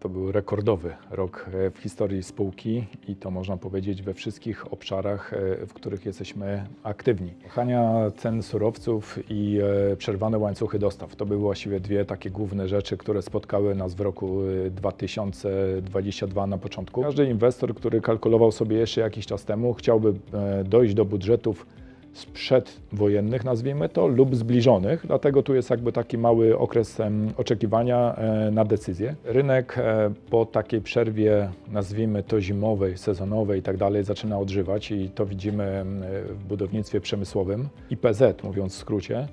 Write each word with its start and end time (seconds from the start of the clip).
To 0.00 0.08
był 0.08 0.32
rekordowy 0.32 0.96
rok 1.10 1.50
e, 1.52 1.70
w 1.70 1.78
historii 1.78 2.22
spółki 2.22 2.86
i 3.08 3.16
to 3.16 3.30
można 3.30 3.56
powiedzieć 3.56 4.02
we 4.02 4.14
wszystkich 4.14 4.72
obszarach, 4.72 5.32
e, 5.32 5.66
w 5.66 5.72
których 5.72 6.06
jesteśmy 6.06 6.66
aktywni. 6.82 7.30
Wahania 7.42 8.10
cen 8.16 8.42
surowców 8.42 9.18
i 9.30 9.58
e, 9.92 9.96
przerwane 9.96 10.38
łańcuchy 10.38 10.78
dostaw 10.78 11.16
to 11.16 11.26
były 11.26 11.40
właściwie 11.40 11.80
dwie 11.80 12.04
takie 12.04 12.30
główne 12.30 12.68
rzeczy, 12.68 12.96
które 12.96 13.22
spotkały 13.22 13.74
nas 13.74 13.94
w 13.94 14.00
roku 14.00 14.40
e, 14.66 14.70
2022 14.70 16.46
na 16.46 16.58
początku. 16.58 17.02
Każdy 17.02 17.30
inwestor, 17.30 17.74
który 17.74 18.00
kalkulował 18.00 18.52
sobie 18.52 18.76
jeszcze 18.76 19.00
jakiś 19.00 19.26
czas 19.26 19.44
temu, 19.44 19.74
chciałby 19.74 20.14
dojść 20.64 20.94
do 20.94 21.04
budżetów 21.04 21.66
sprzedwojennych, 22.12 23.44
nazwijmy 23.44 23.88
to, 23.88 24.06
lub 24.06 24.36
zbliżonych, 24.36 25.06
dlatego 25.06 25.42
tu 25.42 25.54
jest 25.54 25.70
jakby 25.70 25.92
taki 25.92 26.18
mały 26.18 26.58
okres 26.58 26.98
oczekiwania 27.36 28.14
e, 28.16 28.50
na 28.50 28.64
decyzję. 28.64 29.14
Rynek 29.24 29.78
e, 29.78 30.10
po 30.30 30.46
takiej 30.46 30.80
przerwie, 30.80 31.50
nazwijmy 31.72 32.22
to 32.22 32.40
zimowej, 32.40 32.98
sezonowej 32.98 33.60
i 33.60 33.62
tak 33.62 33.76
dalej, 33.76 34.04
zaczyna 34.04 34.38
odżywać 34.38 34.90
i 34.90 35.10
to 35.10 35.26
widzimy 35.26 35.84
w 36.28 36.44
budownictwie 36.48 37.00
przemysłowym. 37.00 37.68
IPZ, 37.90 38.22
mówiąc 38.42 38.74
w 38.74 38.76
skrócie, 38.76 39.18
e, 39.18 39.28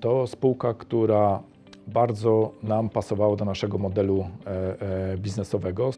to 0.00 0.26
spółka, 0.26 0.74
która 0.74 1.42
bardzo 1.86 2.52
nam 2.62 2.88
pasowała 2.88 3.36
do 3.36 3.44
naszego 3.44 3.78
modelu 3.78 4.26
biznesowego. 5.18 5.90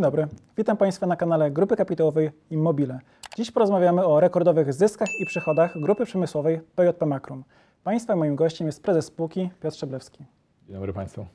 Dzień 0.00 0.04
dobry, 0.04 0.26
witam 0.56 0.76
Państwa 0.76 1.06
na 1.06 1.16
kanale 1.16 1.50
Grupy 1.50 1.76
Kapitałowej 1.76 2.30
Immobile. 2.50 2.98
Dziś 3.36 3.50
porozmawiamy 3.50 4.06
o 4.06 4.20
rekordowych 4.20 4.72
zyskach 4.72 5.08
i 5.20 5.26
przychodach 5.26 5.80
Grupy 5.80 6.04
Przemysłowej 6.04 6.60
PJP 6.76 7.06
Makrum. 7.06 7.44
Państwa 7.84 8.16
moim 8.16 8.36
gościem 8.36 8.66
jest 8.66 8.82
prezes 8.82 9.04
spółki 9.04 9.50
Piotr 9.62 9.76
Szczeblewski. 9.76 10.24
Dzień 10.66 10.74
dobry 10.74 10.92
Państwu. 10.92 11.26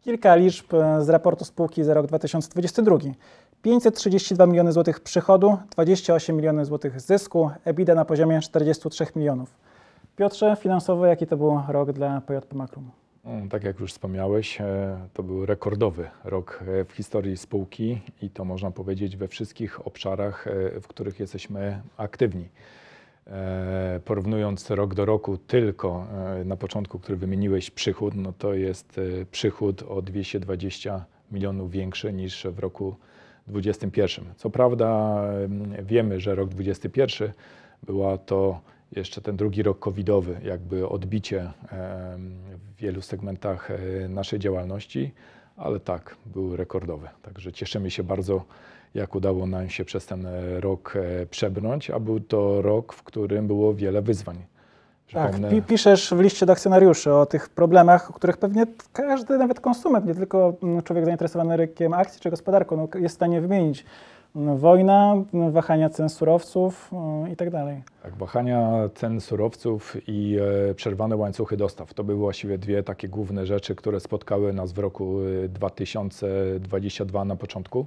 Kilka 0.00 0.34
liczb 0.34 0.74
e, 0.74 1.04
z 1.04 1.08
raportu 1.08 1.44
spółki 1.44 1.84
za 1.84 1.94
rok 1.94 2.06
2022. 2.06 2.96
532 3.62 4.46
miliony 4.46 4.72
złotych 4.72 5.00
przychodu, 5.00 5.58
28 5.70 6.36
milionów 6.36 6.66
złotych 6.66 7.00
zysku, 7.00 7.50
EBITDA 7.64 7.94
na 7.94 8.04
poziomie 8.04 8.40
43 8.40 9.06
milionów. 9.16 9.54
Piotrze, 10.16 10.56
finansowo 10.56 11.06
jaki 11.06 11.26
to 11.26 11.36
był 11.36 11.60
rok 11.68 11.92
dla 11.92 12.20
PJP 12.20 12.56
Makrum? 12.56 12.90
Mm, 13.24 13.48
Tak 13.48 13.64
jak 13.64 13.80
już 13.80 13.92
wspomniałeś, 13.92 14.60
e, 14.60 14.98
to 15.14 15.22
był 15.22 15.46
rekordowy 15.46 16.10
rok 16.24 16.64
e, 16.66 16.84
w 16.84 16.92
historii 16.92 17.36
spółki 17.36 18.00
i 18.22 18.30
to 18.30 18.44
można 18.44 18.70
powiedzieć 18.70 19.16
we 19.16 19.28
wszystkich 19.28 19.86
obszarach, 19.86 20.46
e, 20.46 20.80
w 20.80 20.88
których 20.88 21.20
jesteśmy 21.20 21.82
aktywni. 21.96 22.48
Porównując 24.04 24.70
rok 24.70 24.94
do 24.94 25.04
roku 25.04 25.38
tylko 25.38 26.06
na 26.44 26.56
początku, 26.56 26.98
który 26.98 27.16
wymieniłeś 27.18 27.70
przychód, 27.70 28.14
no 28.14 28.32
to 28.38 28.54
jest 28.54 29.00
przychód 29.30 29.82
o 29.82 30.02
220 30.02 31.04
milionów 31.32 31.70
większy 31.70 32.12
niż 32.12 32.46
w 32.46 32.58
roku 32.58 32.96
2021. 33.46 34.34
Co 34.36 34.50
prawda 34.50 35.20
em, 35.44 35.86
wiemy, 35.86 36.20
że 36.20 36.34
rok 36.34 36.48
2021 36.48 37.32
była 37.82 38.18
to 38.18 38.60
jeszcze 38.92 39.20
ten 39.20 39.36
drugi 39.36 39.62
rok 39.62 39.78
covidowy, 39.78 40.40
jakby 40.44 40.88
odbicie 40.88 41.52
w 42.56 42.80
wielu 42.80 43.02
segmentach 43.02 43.70
e, 43.70 44.08
naszej 44.08 44.38
działalności, 44.38 45.12
ale 45.56 45.80
tak, 45.80 46.16
był 46.26 46.56
rekordowy. 46.56 47.08
Także 47.22 47.52
cieszymy 47.52 47.90
się 47.90 48.02
bardzo, 48.02 48.44
jak 48.94 49.14
udało 49.14 49.46
nam 49.46 49.70
się 49.70 49.84
przez 49.84 50.06
ten 50.06 50.26
e, 50.26 50.60
rok 50.60 50.96
e, 50.96 51.26
przebrnąć, 51.26 51.90
a 51.90 52.00
był 52.00 52.20
to 52.20 52.62
rok, 52.62 52.92
w 52.92 53.02
którym 53.02 53.46
było 53.46 53.74
wiele 53.74 54.02
wyzwań. 54.02 54.36
Tak, 55.12 55.32
pi- 55.50 55.62
piszesz 55.62 56.14
w 56.14 56.20
liście 56.20 56.46
do 56.46 56.52
akcjonariuszy 56.52 57.14
o 57.14 57.26
tych 57.26 57.48
problemach, 57.48 58.10
o 58.10 58.12
których 58.12 58.36
pewnie 58.36 58.66
każdy, 58.92 59.38
nawet 59.38 59.60
konsument, 59.60 60.06
nie 60.06 60.14
tylko 60.14 60.54
mm, 60.62 60.82
człowiek 60.82 61.04
zainteresowany 61.04 61.56
rynkiem 61.56 61.92
akcji 61.92 62.20
czy 62.20 62.30
gospodarką, 62.30 62.76
no, 62.76 63.00
jest 63.00 63.14
w 63.14 63.16
stanie 63.16 63.40
wymienić. 63.40 63.84
Wojna, 64.34 65.24
wahania 65.50 65.90
cen 65.90 66.08
surowców 66.08 66.90
mm, 66.92 67.32
i 67.32 67.36
tak 67.36 67.50
dalej. 67.50 67.82
Tak, 68.02 68.16
wahania 68.16 68.88
cen 68.94 69.20
surowców 69.20 69.96
i 70.06 70.38
e, 70.70 70.74
przerwane 70.74 71.16
łańcuchy 71.16 71.56
dostaw. 71.56 71.94
To 71.94 72.04
były 72.04 72.18
właściwie 72.18 72.58
dwie 72.58 72.82
takie 72.82 73.08
główne 73.08 73.46
rzeczy, 73.46 73.74
które 73.74 74.00
spotkały 74.00 74.52
nas 74.52 74.72
w 74.72 74.78
roku 74.78 75.20
e, 75.44 75.48
2022 75.48 77.24
na 77.24 77.36
początku. 77.36 77.86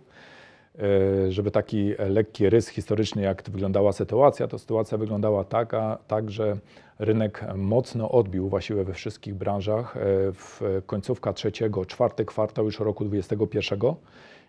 E, 0.80 1.32
żeby 1.32 1.52
taki 1.52 1.94
e, 1.98 2.10
lekki 2.10 2.50
rys 2.50 2.68
historyczny, 2.68 3.22
jak 3.22 3.44
wyglądała 3.50 3.94
sytuacja, 3.94 4.48
to 4.48 4.60
sytuacja 4.60 4.98
wyglądała 4.98 5.44
taka, 5.44 5.98
tak, 6.08 6.32
że 6.32 6.58
rynek 7.00 7.46
mocno 7.56 8.12
odbił 8.12 8.50
właściwie 8.50 8.84
we 8.84 8.94
wszystkich 8.94 9.36
branżach 9.36 9.98
e, 9.98 10.00
w 10.32 10.62
końcówka 10.86 11.34
trzeciego, 11.34 11.86
czwarty 11.86 12.26
kwartał 12.26 12.66
już 12.66 12.80
roku 12.80 13.06
2021 13.06 13.80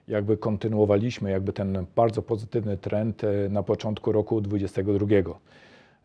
jakby 0.08 0.36
kontynuowaliśmy 0.36 1.30
jakby 1.30 1.52
ten 1.52 1.86
bardzo 1.96 2.22
pozytywny 2.22 2.76
trend 2.76 3.24
e, 3.24 3.48
na 3.48 3.62
początku 3.62 4.12
roku 4.12 4.40
2022. 4.40 5.40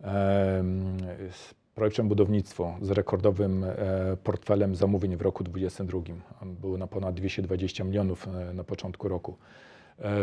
Em, 0.02 0.98
Z 1.32 1.54
projektem 1.76 2.08
budownictwo 2.08 2.78
z 2.82 2.92
rekordowym 2.92 3.64
e, 3.64 4.18
portfelem 4.24 4.76
zamówień 4.76 5.18
w 5.18 5.22
roku 5.22 5.44
2022. 5.44 6.16
On 6.42 6.56
był 6.56 6.78
na 6.78 6.88
ponad 6.88 7.16
220 7.16 7.84
milionów 7.84 8.28
e, 8.28 8.54
na 8.54 8.64
początku 8.64 9.08
roku. 9.08 9.38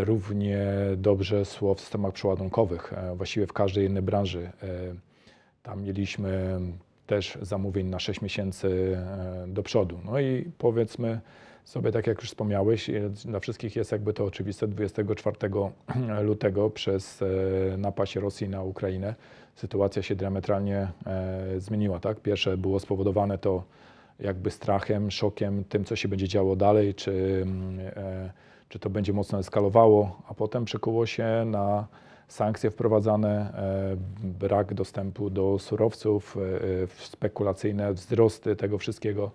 Równie 0.05 0.67
dobrze 0.97 1.45
szło 1.45 1.75
w 1.75 1.81
systemach 1.81 2.13
przeładunkowych, 2.13 2.93
właściwie 3.17 3.47
w 3.47 3.53
każdej 3.53 3.87
innej 3.87 4.03
branży. 4.03 4.51
Tam 5.63 5.83
mieliśmy 5.83 6.61
też 7.07 7.39
zamówień 7.43 7.87
na 7.87 7.99
6 7.99 8.23
miesięcy 8.23 8.99
do 9.49 9.63
przodu. 9.63 10.01
No 10.05 10.21
i 10.21 10.51
powiedzmy 10.59 11.21
sobie, 11.67 11.93
tak 11.93 12.07
jak 12.07 12.21
już 12.21 12.29
wspomniałeś, 12.29 12.91
dla 13.25 13.41
wszystkich 13.41 13.77
jest 13.77 13.93
jakby 13.93 14.13
to 14.13 14.25
oczywiste, 14.25 14.69
24 14.69 15.37
lutego 16.29 16.71
przez 16.71 17.23
e, 17.23 17.77
napaść 17.77 18.17
Rosji 18.17 18.49
na 18.49 18.63
Ukrainę 18.63 19.15
sytuacja 19.55 20.03
się 20.03 20.17
diametralnie 20.17 20.89
e, 21.07 21.61
zmieniła. 21.61 22.01
Tak? 22.01 22.21
Pierwsze 22.21 22.57
było 22.57 22.81
spowodowane 22.81 23.39
to 23.39 23.65
jakby 24.21 24.51
strachem, 24.51 25.11
szokiem, 25.11 25.65
tym, 25.65 25.85
co 25.85 25.97
się 25.97 26.09
będzie 26.09 26.29
działo 26.29 26.57
dalej, 26.57 26.95
czy, 26.95 27.41
mm, 27.43 27.81
e, 27.97 28.33
czy 28.69 28.79
to 28.79 28.91
będzie 28.91 29.13
mocno 29.13 29.39
eskalowało, 29.39 30.23
a 30.29 30.35
potem 30.35 30.65
przekuło 30.65 31.07
się 31.07 31.45
na 31.47 31.87
sankcje 32.29 32.71
wprowadzane, 32.71 33.53
brak 34.23 34.75
dostępu 34.75 35.31
do 35.31 35.59
surowców, 35.59 36.37
spekulacyjne 36.99 37.93
wzrosty 37.93 38.57
tego 38.57 38.79
wszystkiego, 38.79 39.31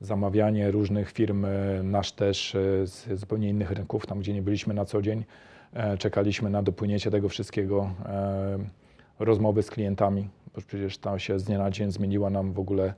zamawianie 0.00 0.70
różnych 0.70 1.10
firm, 1.10 1.44
e, 1.44 1.82
nasz 1.82 2.12
też 2.12 2.54
e, 2.54 2.86
z 2.86 3.20
zupełnie 3.20 3.48
innych 3.48 3.70
rynków, 3.70 4.06
tam 4.06 4.20
gdzie 4.20 4.32
nie 4.32 4.42
byliśmy 4.42 4.74
na 4.74 4.84
co 4.84 5.02
dzień. 5.02 5.24
E, 5.72 5.98
Czekaliśmy 5.98 6.50
na 6.50 6.62
dopłynięcie 6.62 7.10
tego 7.10 7.28
wszystkiego, 7.28 7.90
rozmowy 9.18 9.62
z 9.62 9.70
klientami, 9.70 10.28
bo 10.54 10.60
przecież 10.66 10.98
to 10.98 11.18
się 11.18 11.38
z 11.38 11.44
dnia 11.44 11.58
na 11.58 11.70
dzień 11.70 11.92
zmieniła 11.92 12.30
nam 12.30 12.52
w 12.52 12.58
ogóle 12.58 12.94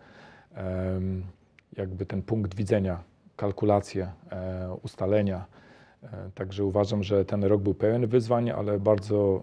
jakby 1.76 2.06
ten 2.06 2.22
punkt 2.22 2.54
widzenia, 2.54 3.02
kalkulacje, 3.36 4.10
ustalenia. 4.82 5.44
Także 6.34 6.64
uważam, 6.64 7.02
że 7.02 7.24
ten 7.24 7.44
rok 7.44 7.62
był 7.62 7.74
pełen 7.74 8.06
wyzwań, 8.06 8.50
ale 8.50 8.78
bardzo, 8.78 9.42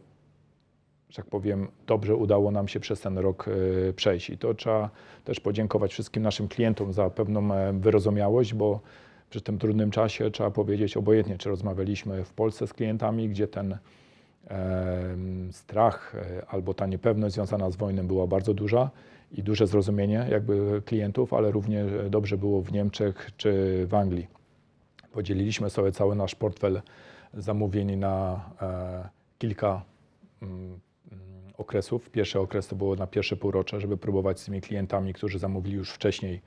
że 1.09 1.16
tak 1.16 1.25
powiem, 1.25 1.68
dobrze 1.88 2.16
udało 2.16 2.52
nam 2.52 2.68
się 2.68 2.80
przez 2.80 3.02
ten 3.02 3.18
rok 3.18 3.46
e, 3.90 3.94
przejść. 3.94 4.30
I 4.30 4.38
to 4.38 4.53
trzeba 4.53 4.90
też 5.24 5.40
podziękować 5.40 5.92
wszystkim 5.92 6.24
naszym 6.24 6.47
klientom 6.47 6.94
za 6.94 7.09
pewną 7.09 7.53
e, 7.53 7.74
wyrozumiałość, 7.74 8.53
bo 8.53 8.80
przy 9.30 9.42
tym 9.42 9.58
trudnym 9.58 9.92
czasie 9.92 10.31
trzeba 10.31 10.52
powiedzieć 10.52 10.98
obojętnie, 10.98 11.38
czy 11.38 11.50
rozmawialiśmy 11.50 12.24
w 12.24 12.34
Polsce 12.34 12.68
z 12.68 12.74
klientami, 12.74 13.30
gdzie 13.30 13.48
ten 13.48 13.78
strach 15.52 16.16
e, 16.16 16.46
albo 16.48 16.74
ta 16.74 16.86
niepewność 16.86 17.36
związana 17.36 17.72
z 17.72 17.75
wojną 17.75 18.08
była 18.08 18.28
bardzo 18.28 18.54
duża 18.54 18.89
i 19.31 19.44
duże 19.44 19.68
zrozumienie 19.68 20.28
jakby 20.31 20.81
klientów, 20.86 21.34
ale 21.34 21.51
równie 21.51 21.86
dobrze 22.10 22.38
było 22.38 22.62
w 22.62 22.72
Niemczech 22.72 23.31
czy 23.38 23.84
w 23.88 23.94
Anglii. 23.94 24.28
Podzieliliśmy 25.12 25.69
sobie 25.69 25.92
cały 25.92 26.16
nasz 26.16 26.36
portfel 26.36 26.81
zamówień 27.34 27.95
na 27.95 28.45
kilka 29.39 29.81
mm, 30.42 30.80
okresów. 31.60 32.10
Pierwszy 32.10 32.40
okres 32.40 32.68
to 32.68 32.76
było 32.76 32.96
na 32.96 33.08
pierwsze 33.08 33.36
półrocze, 33.36 33.82
żeby 33.82 33.98
próbować 33.98 34.40
z 34.40 34.46
tymi 34.46 34.62
klientami, 34.62 35.14
którzy 35.14 35.40
zamówili 35.40 35.76
już 35.76 35.92
wcześniej, 35.92 36.42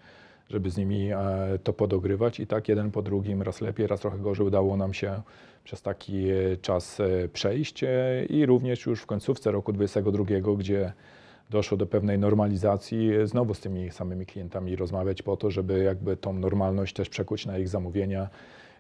żeby 0.50 0.70
z 0.70 0.76
nimi 0.76 1.11
e, 1.12 1.19
to 1.62 1.73
podogrywać 1.73 2.41
i 2.41 2.47
tak 2.47 2.69
jeden 2.69 2.91
po 2.91 3.03
drugim, 3.03 3.43
raz 3.43 3.61
lepiej, 3.61 3.87
raz 3.87 4.00
trochę 4.00 4.19
gorzej 4.19 4.47
udało 4.47 4.76
nam 4.76 4.94
się 4.94 5.23
przez 5.64 5.82
taki 5.82 6.31
e, 6.31 6.56
czas 6.56 7.00
e, 7.00 7.29
przejść 7.29 7.85
i 8.29 8.47
również 8.47 8.87
już 8.87 9.03
w 9.03 9.06
końcówce 9.06 9.53
roku 9.53 9.73
2022, 9.73 10.56
gdzie 10.56 10.93
doszło 11.50 11.79
do 11.79 11.87
pewnej 11.87 12.19
normalizacji, 12.19 13.11
znowu 13.25 13.55
z 13.55 13.61
tymi 13.61 13.91
samymi 13.91 14.26
klientami 14.26 14.76
rozmawiać 14.76 15.23
po 15.23 15.37
to, 15.37 15.50
żeby 15.50 15.82
jakby 15.82 16.17
tą 16.17 16.32
normalność 16.32 16.94
też 16.94 17.09
przekuć 17.09 17.47
na 17.47 17.59
ich 17.59 17.69
zamówienia, 17.69 18.29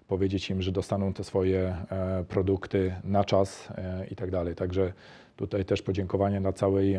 powiedzieć 0.08 0.50
im, 0.50 0.62
że 0.62 0.72
dostaną 0.72 1.12
te 1.12 1.24
swoje 1.24 1.76
produkty 2.28 2.94
na 3.04 3.24
czas 3.24 3.68
i 4.10 4.16
tak 4.16 4.30
dalej. 4.30 4.54
Także 4.54 4.92
Tutaj 5.36 5.64
też 5.64 5.82
podziękowanie 5.82 6.40
dla 6.40 6.52
całej 6.52 6.98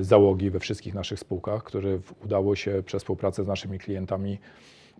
załogi 0.00 0.50
we 0.50 0.60
wszystkich 0.60 0.94
naszych 0.94 1.18
spółkach, 1.18 1.62
które 1.62 1.98
udało 2.24 2.56
się 2.56 2.82
przez 2.86 3.02
współpracę 3.02 3.44
z 3.44 3.46
naszymi 3.46 3.78
klientami 3.78 4.38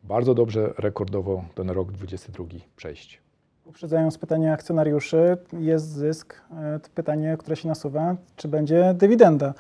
bardzo 0.05 0.35
dobrze, 0.35 0.75
rekordowo 0.79 1.45
ten 1.55 1.71
rok 1.71 1.93
2022 1.93 2.65
przejść. 2.77 3.21
Uprzedzając 3.65 4.19
pytanie 4.19 4.53
akcjonariuszy, 4.53 5.37
jest 5.53 5.93
zysk. 5.93 6.41
Pytanie, 6.95 7.37
które 7.39 7.57
się 7.57 7.69
nasuwa, 7.69 8.17
czy 8.37 8.49
będzie 8.49 8.95
dywidenda? 8.95 9.55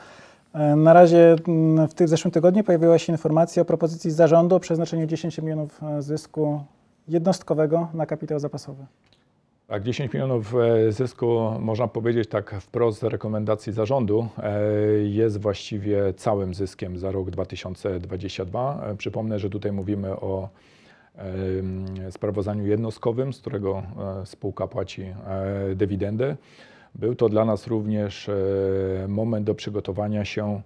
E, 0.54 0.76
na 0.76 0.92
razie 0.92 1.36
mm, 1.48 1.88
w 1.88 2.08
zeszłym 2.08 2.32
tygodniu 2.32 2.64
pojawiła 2.64 2.98
się 2.98 3.12
informacja 3.12 3.62
o 3.62 3.64
propozycji 3.64 4.10
zarządu 4.10 4.56
o 4.56 4.60
przeznaczeniu 4.60 5.06
10 5.06 5.38
milionów 5.38 5.82
e, 5.82 6.02
zysku 6.02 6.64
jednostkowego 7.08 7.88
na 7.94 8.06
kapitał 8.06 8.38
zapasowy. 8.38 8.86
Tak, 9.68 9.82
10 9.82 10.12
milionów 10.12 10.54
e, 10.54 10.92
zysku, 10.92 11.50
można 11.60 11.88
powiedzieć 11.88 12.28
tak 12.28 12.54
wprost 12.60 12.98
z 12.98 13.02
rekomendacji 13.02 13.72
zarządu, 13.72 14.28
jest 15.04 15.40
właściwie 15.40 16.14
całym 16.14 16.54
zyskiem 16.54 16.98
za 16.98 17.12
rok 17.12 17.30
2022. 17.30 18.94
Przypomnę, 18.98 19.38
że 19.38 19.50
tutaj 19.50 19.72
mówimy 19.72 20.10
o 20.10 20.48
sprawozdaniu 22.10 22.66
jednostkowym, 22.66 23.32
z 23.32 23.40
którego 23.40 23.82
spółka 24.24 24.66
płaci 24.66 25.06
dywidendę. 25.74 26.36
Był 26.94 27.14
to 27.14 27.28
dla 27.28 27.44
nas 27.44 27.66
również 27.66 28.28
e, 28.28 28.34
moment 29.08 29.46
do 29.46 29.54
przygotowania 29.54 30.24
się 30.24 30.46
e, 30.46 30.60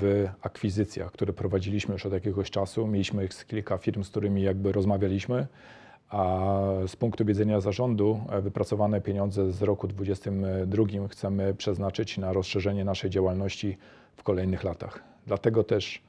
w 0.00 0.28
akwizycjach, 0.42 1.12
które 1.12 1.32
prowadziliśmy 1.32 1.92
już 1.92 2.06
od 2.06 2.12
jakiegoś 2.12 2.50
czasu. 2.50 2.86
Mieliśmy 2.86 3.28
kilka 3.46 3.78
firm, 3.78 4.04
z 4.04 4.10
którymi 4.10 4.42
jakby 4.42 4.72
rozmawialiśmy, 4.72 5.46
a 6.08 6.50
z 6.86 6.96
punktu 6.96 7.24
widzenia 7.24 7.60
zarządu 7.60 8.20
e, 8.30 8.40
wypracowane 8.40 9.00
pieniądze 9.00 9.52
z 9.52 9.62
roku 9.62 9.88
2022 9.88 11.08
chcemy 11.08 11.54
przeznaczyć 11.54 12.18
na 12.18 12.32
rozszerzenie 12.32 12.84
naszej 12.84 13.10
działalności 13.10 13.76
w 14.16 14.22
kolejnych 14.22 14.64
latach. 14.64 15.02
Dlatego 15.26 15.64
też 15.64 16.02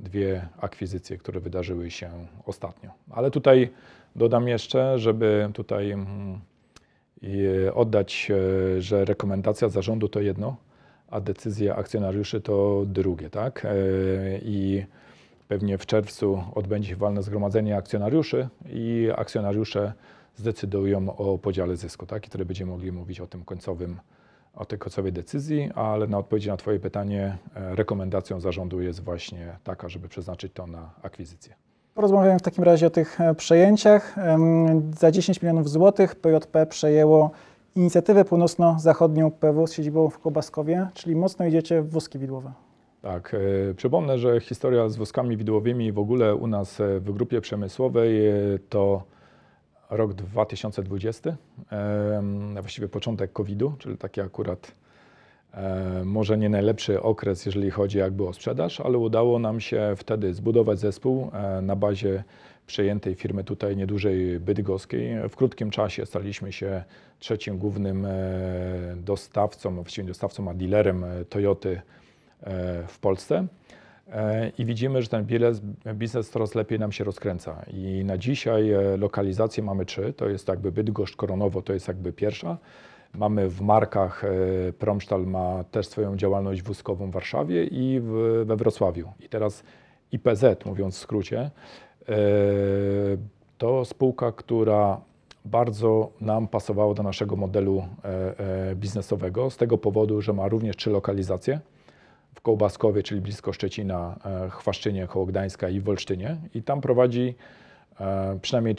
dwie 0.00 0.48
akwizycje, 0.60 1.18
które 1.18 1.40
wydarzyły 1.40 1.90
się 1.90 2.10
ostatnio. 2.46 2.90
Ale 3.10 3.30
tutaj 3.30 3.70
dodam 4.16 4.48
jeszcze, 4.48 4.98
żeby 4.98 5.50
tutaj 5.54 5.90
mm, 5.90 6.40
i 7.22 7.46
oddać, 7.74 8.28
e, 8.30 8.80
że 8.82 9.04
rekomendacja 9.04 9.68
zarządu 9.68 10.08
to 10.08 10.20
jedno, 10.20 10.56
a 11.10 11.20
decyzja 11.20 11.76
akcjonariuszy 11.76 12.40
to 12.40 12.84
drugie, 12.86 13.30
tak? 13.30 13.64
E, 13.64 13.74
I 14.42 14.84
pewnie 15.52 15.78
w 15.78 15.86
czerwcu 15.86 16.42
odbędzie 16.54 16.88
się 16.88 16.96
walne 16.96 17.22
zgromadzenie 17.22 17.76
akcjonariuszy 17.76 18.48
i 18.66 19.08
akcjonariusze 19.16 19.92
zdecydują 20.36 21.16
o 21.16 21.38
podziale 21.38 21.76
zysku, 21.76 22.06
tak? 22.06 22.26
I 22.26 22.28
wtedy 22.28 22.44
będziemy 22.44 22.70
mogli 22.70 22.92
mówić 22.92 23.20
o 23.20 23.26
tym 23.26 23.44
końcowym, 23.44 24.00
o 24.54 24.64
tej 24.64 24.78
końcowej 24.78 25.12
decyzji, 25.12 25.70
ale 25.74 26.06
na 26.06 26.18
odpowiedź 26.18 26.46
na 26.46 26.56
Twoje 26.56 26.80
pytanie 26.80 27.38
e, 27.56 27.76
rekomendacją 27.76 28.40
zarządu 28.40 28.80
jest 28.80 29.00
właśnie 29.00 29.56
taka, 29.64 29.88
żeby 29.88 30.08
przeznaczyć 30.08 30.52
to 30.52 30.66
na 30.66 30.90
akwizycję. 31.02 31.54
Porozmawiamy 31.94 32.38
w 32.38 32.42
takim 32.42 32.64
razie 32.64 32.86
o 32.86 32.90
tych 32.90 33.20
e, 33.20 33.34
przejęciach. 33.34 34.16
Za 34.98 35.10
10 35.10 35.42
milionów 35.42 35.70
złotych 35.70 36.14
PJP 36.14 36.66
przejęło 36.66 37.30
inicjatywę 37.74 38.24
północno-zachodnią 38.24 39.30
PW 39.30 39.66
z 39.66 39.72
siedzibą 39.72 40.10
w 40.10 40.18
Kobaskowie, 40.18 40.88
czyli 40.94 41.16
mocno 41.16 41.46
idziecie 41.46 41.82
w 41.82 41.90
wózki 41.90 42.18
widłowe. 42.18 42.52
Tak, 43.02 43.34
e, 43.70 43.74
przypomnę, 43.74 44.18
że 44.18 44.40
historia 44.40 44.88
z 44.88 44.96
wózkami 44.96 45.36
widłowymi 45.36 45.92
w 45.92 45.98
ogóle 45.98 46.34
u 46.34 46.46
nas 46.46 46.80
e, 46.80 47.00
w 47.00 47.12
grupie 47.12 47.40
przemysłowej 47.40 48.20
to 48.68 49.02
rok 49.90 50.12
2020, 50.12 51.36
właściwie 52.60 52.88
początek 52.88 53.32
COVID-u, 53.32 53.72
czyli 53.78 53.98
taki 53.98 54.20
akurat 54.20 54.72
E, 55.54 56.04
może 56.04 56.38
nie 56.38 56.48
najlepszy 56.48 57.02
okres, 57.02 57.46
jeżeli 57.46 57.70
chodzi 57.70 57.98
jakby 57.98 58.28
o 58.28 58.32
sprzedaż, 58.32 58.80
ale 58.80 58.98
udało 58.98 59.38
nam 59.38 59.60
się 59.60 59.94
wtedy 59.96 60.34
zbudować 60.34 60.78
zespół 60.78 61.30
e, 61.32 61.62
na 61.62 61.76
bazie 61.76 62.24
przejętej 62.66 63.14
firmy 63.14 63.44
tutaj 63.44 63.76
niedużej 63.76 64.40
bydgoskiej. 64.40 65.28
W 65.28 65.36
krótkim 65.36 65.70
czasie 65.70 66.06
staliśmy 66.06 66.52
się 66.52 66.84
trzecim 67.18 67.58
głównym 67.58 68.06
e, 68.06 68.10
dostawcą, 68.96 69.74
właściwie 69.74 70.08
dostawcą, 70.08 70.50
a 70.50 70.54
dealerem 70.54 71.04
Toyoty 71.28 71.80
w 72.88 72.98
Polsce. 73.00 73.46
I 74.58 74.64
widzimy, 74.64 75.02
że 75.02 75.08
ten 75.08 75.26
biznes 75.94 76.30
coraz 76.30 76.54
lepiej 76.54 76.78
nam 76.78 76.92
się 76.92 77.04
rozkręca. 77.04 77.62
I 77.72 78.04
na 78.04 78.18
dzisiaj 78.18 78.70
lokalizacje 78.98 79.62
mamy 79.62 79.86
trzy. 79.86 80.12
To 80.12 80.28
jest 80.28 80.48
jakby 80.48 80.72
Bydgoszcz, 80.72 81.16
Koronowo, 81.16 81.62
to 81.62 81.72
jest 81.72 81.88
jakby 81.88 82.12
pierwsza. 82.12 82.58
Mamy 83.14 83.48
w 83.48 83.60
markach, 83.60 84.24
e, 84.24 84.72
Promstal 84.72 85.26
ma 85.26 85.64
też 85.64 85.86
swoją 85.86 86.16
działalność 86.16 86.62
wózkową 86.62 87.10
w 87.10 87.12
Warszawie 87.12 87.64
i 87.64 88.00
w, 88.00 88.42
we 88.46 88.56
Wrocławiu. 88.56 89.12
I 89.20 89.28
teraz 89.28 89.62
IPZ, 90.12 90.44
mówiąc 90.64 90.96
w 90.96 90.98
skrócie, 90.98 91.40
e, 91.40 92.14
to 93.58 93.84
spółka, 93.84 94.32
która 94.32 95.00
bardzo 95.44 96.12
nam 96.20 96.48
pasowała 96.48 96.94
do 96.94 97.02
naszego 97.02 97.36
modelu 97.36 97.84
e, 98.04 98.76
biznesowego 98.76 99.50
z 99.50 99.56
tego 99.56 99.78
powodu, 99.78 100.20
że 100.20 100.32
ma 100.32 100.48
również 100.48 100.76
trzy 100.76 100.90
lokalizacje 100.90 101.60
Kołbaskowie, 102.42 103.02
czyli 103.02 103.20
blisko 103.20 103.52
Szczecina, 103.52 104.16
Chwaszczynie, 104.50 105.06
koło 105.06 105.26
Gdańska 105.26 105.68
i 105.68 105.80
w 105.80 105.84
Wolsztynie 105.84 106.36
i 106.54 106.62
tam 106.62 106.80
prowadzi 106.80 107.34
przynajmniej 108.42 108.74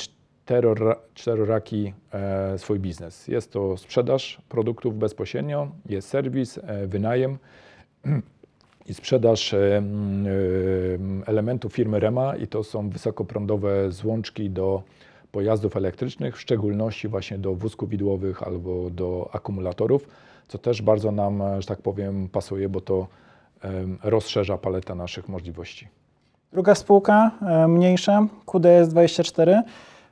czteroraki 1.14 1.94
e, 2.14 2.58
swój 2.58 2.80
biznes. 2.80 3.28
Jest 3.28 3.52
to 3.52 3.78
sprzedaż 3.78 4.42
produktów 4.50 4.98
bezpośrednio, 4.98 5.68
jest 5.90 6.08
serwis, 6.08 6.58
e, 6.58 6.88
wynajem 6.88 7.38
i 8.90 8.94
sprzedaż 8.94 9.54
e, 9.54 9.82
elementów 11.26 11.74
firmy 11.74 12.00
Rema 12.00 12.36
i 12.36 12.48
to 12.48 12.64
są 12.64 12.90
wysokoprądowe 12.90 13.92
złączki 13.92 14.50
do 14.50 14.84
pojazdów 15.32 15.78
elektrycznych, 15.78 16.38
w 16.38 16.42
szczególności 16.42 17.08
właśnie 17.08 17.38
do 17.38 17.56
wózków 17.56 17.90
widłowych 17.90 18.44
albo 18.44 18.90
do 18.90 19.30
akumulatorów, 19.34 20.08
co 20.48 20.58
też 20.58 20.82
bardzo 20.82 21.12
nam, 21.12 21.44
że 21.60 21.68
tak 21.68 21.82
powiem, 21.82 22.30
pasuje, 22.30 22.70
bo 22.70 22.82
to 22.82 23.08
rozszerza 24.04 24.58
paletę 24.58 24.96
naszych 24.96 25.30
możliwości. 25.30 25.88
Druga 26.54 26.76
spółka, 26.76 27.32
mniejsza, 27.68 28.28
QDS24. 28.46 29.62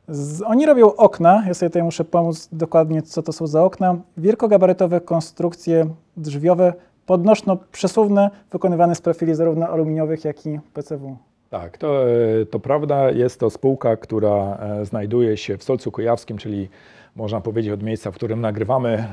Z, 0.07 0.41
oni 0.41 0.65
robią 0.65 0.95
okna, 0.95 1.43
ja 1.47 1.53
sobie 1.53 1.69
tutaj 1.69 1.83
muszę 1.83 2.05
pomóc 2.05 2.49
dokładnie, 2.51 3.01
co 3.01 3.23
to 3.23 3.33
są 3.33 3.47
za 3.47 3.63
okna. 3.63 3.95
Wielkogabarytowe 4.17 5.01
konstrukcje 5.01 5.87
drzwiowe, 6.17 6.73
podnośno-przesuwne, 7.07 8.29
wykonywane 8.51 8.95
z 8.95 9.01
profili 9.01 9.35
zarówno 9.35 9.67
aluminiowych, 9.67 10.25
jak 10.25 10.45
i 10.45 10.59
PCW. 10.73 11.17
Tak, 11.49 11.77
to, 11.77 12.03
to 12.51 12.59
prawda. 12.59 13.11
Jest 13.11 13.39
to 13.39 13.49
spółka, 13.49 13.97
która 13.97 14.57
e, 14.61 14.85
znajduje 14.85 15.37
się 15.37 15.57
w 15.57 15.63
Solcu 15.63 15.91
Kujawskim, 15.91 16.37
czyli 16.37 16.69
można 17.15 17.41
powiedzieć 17.41 17.71
od 17.71 17.83
miejsca, 17.83 18.11
w 18.11 18.15
którym 18.15 18.41
nagrywamy 18.41 19.07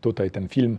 tutaj 0.00 0.30
ten 0.30 0.48
film. 0.48 0.78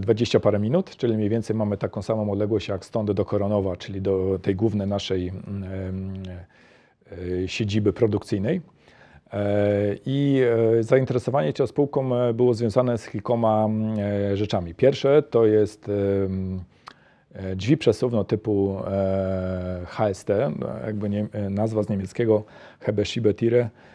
20 0.00 0.38
e, 0.38 0.40
parę 0.40 0.58
minut, 0.58 0.96
czyli 0.96 1.16
mniej 1.16 1.28
więcej 1.28 1.56
mamy 1.56 1.76
taką 1.76 2.02
samą 2.02 2.32
odległość 2.32 2.68
jak 2.68 2.84
stąd 2.84 3.10
do 3.12 3.24
Koronowa, 3.24 3.76
czyli 3.76 4.02
do 4.02 4.38
tej 4.42 4.56
głównej 4.56 4.88
naszej 4.88 5.32
E, 7.12 7.48
siedziby 7.48 7.92
produkcyjnej. 7.92 8.60
E, 9.32 9.96
I 10.06 10.40
e, 10.78 10.82
zainteresowanie 10.82 11.52
tą 11.52 11.66
spółką 11.66 12.10
było 12.34 12.54
związane 12.54 12.98
z 12.98 13.08
kilkoma 13.08 13.68
rzeczami. 14.34 14.74
Pierwsze 14.74 15.22
to 15.22 15.46
jest 15.46 15.90
drzwi 17.56 17.76
przesuwne 17.76 18.24
typu 18.24 18.76
HST, 19.86 20.28
jakby 20.86 21.10
nie, 21.10 21.26
nazwa 21.50 21.82
z 21.82 21.88
niemieckiego 21.88 22.44
Hebeschiebetire, 22.80 23.60
E, 23.60 23.89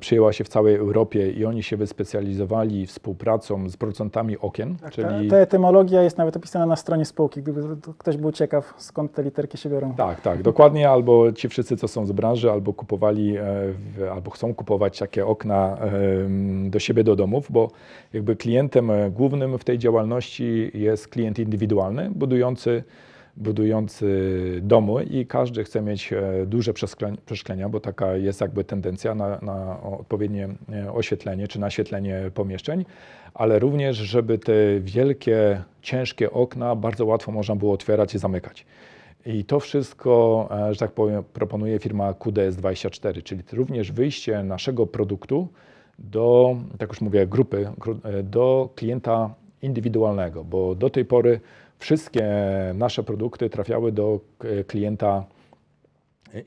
przyjęła 0.00 0.32
się 0.32 0.44
w 0.44 0.48
całej 0.48 0.76
Europie 0.76 1.30
i 1.30 1.44
oni 1.44 1.62
się 1.62 1.76
wyspecjalizowali 1.76 2.86
współpracą 2.86 3.68
z 3.68 3.76
producentami 3.76 4.38
okien. 4.38 4.76
Tak, 4.76 4.92
czyli... 4.92 5.28
ta, 5.28 5.36
ta 5.36 5.42
etymologia 5.42 6.02
jest 6.02 6.18
nawet 6.18 6.36
opisana 6.36 6.66
na 6.66 6.76
stronie 6.76 7.04
spółki, 7.04 7.42
gdyby 7.42 7.62
ktoś 7.98 8.16
był 8.16 8.32
ciekaw, 8.32 8.74
skąd 8.76 9.12
te 9.12 9.22
literki 9.22 9.58
się 9.58 9.70
biorą. 9.70 9.94
Tak, 9.96 10.20
tak, 10.20 10.42
dokładnie. 10.42 10.90
Albo 10.90 11.32
ci 11.32 11.48
wszyscy, 11.48 11.76
co 11.76 11.88
są 11.88 12.06
z 12.06 12.12
branży, 12.12 12.50
albo 12.50 12.72
kupowali, 12.72 13.36
e, 13.36 14.12
albo 14.12 14.30
chcą 14.30 14.54
kupować 14.54 14.98
takie 14.98 15.26
okna 15.26 15.78
do 16.70 16.78
siebie 16.78 17.04
do 17.04 17.16
domów, 17.16 17.46
bo 17.50 17.70
jakby 18.12 18.36
klientem 18.36 18.90
e, 18.90 19.10
głównym 19.10 19.58
w 19.58 19.64
tej 19.64 19.78
działalności 19.78 20.70
jest 20.74 21.08
klient 21.08 21.38
indywidualny, 21.38 22.10
budujący 22.14 22.84
budujący 23.36 24.60
domy 24.62 25.04
i 25.04 25.26
każdy 25.26 25.64
chce 25.64 25.82
mieć 25.82 26.12
e, 26.12 26.46
duże 26.46 26.72
przeszklenia, 27.26 27.68
bo 27.68 27.80
taka 27.80 28.16
jest 28.16 28.40
jakby 28.40 28.64
tendencja 28.64 29.14
na, 29.14 29.38
na 29.42 29.82
odpowiednie 29.82 30.48
e, 30.72 30.92
oświetlenie 30.92 31.48
czy 31.48 31.60
naświetlenie 31.60 32.30
pomieszczeń, 32.34 32.84
ale 33.34 33.58
również, 33.58 33.96
żeby 33.96 34.38
te 34.38 34.52
wielkie, 34.80 35.62
ciężkie 35.82 36.30
okna 36.30 36.76
bardzo 36.76 37.06
łatwo 37.06 37.32
można 37.32 37.56
było 37.56 37.72
otwierać 37.72 38.14
i 38.14 38.18
zamykać. 38.18 38.66
I 39.26 39.44
to 39.44 39.60
wszystko, 39.60 40.48
e, 40.68 40.74
że 40.74 40.80
tak 40.80 40.92
powiem, 40.92 41.24
proponuje 41.32 41.78
firma 41.78 42.12
QDS24, 42.12 43.22
czyli 43.22 43.42
również 43.52 43.92
wyjście 43.92 44.42
naszego 44.42 44.86
produktu 44.86 45.48
do, 45.98 46.56
tak 46.78 46.88
już 46.88 47.00
mówię, 47.00 47.26
grupy, 47.26 47.70
do 48.22 48.68
klienta 48.74 49.34
indywidualnego, 49.62 50.44
bo 50.44 50.74
do 50.74 50.90
tej 50.90 51.04
pory 51.04 51.40
wszystkie 51.80 52.24
nasze 52.74 53.02
produkty 53.02 53.50
trafiały 53.50 53.92
do 53.92 54.20
klienta 54.66 55.24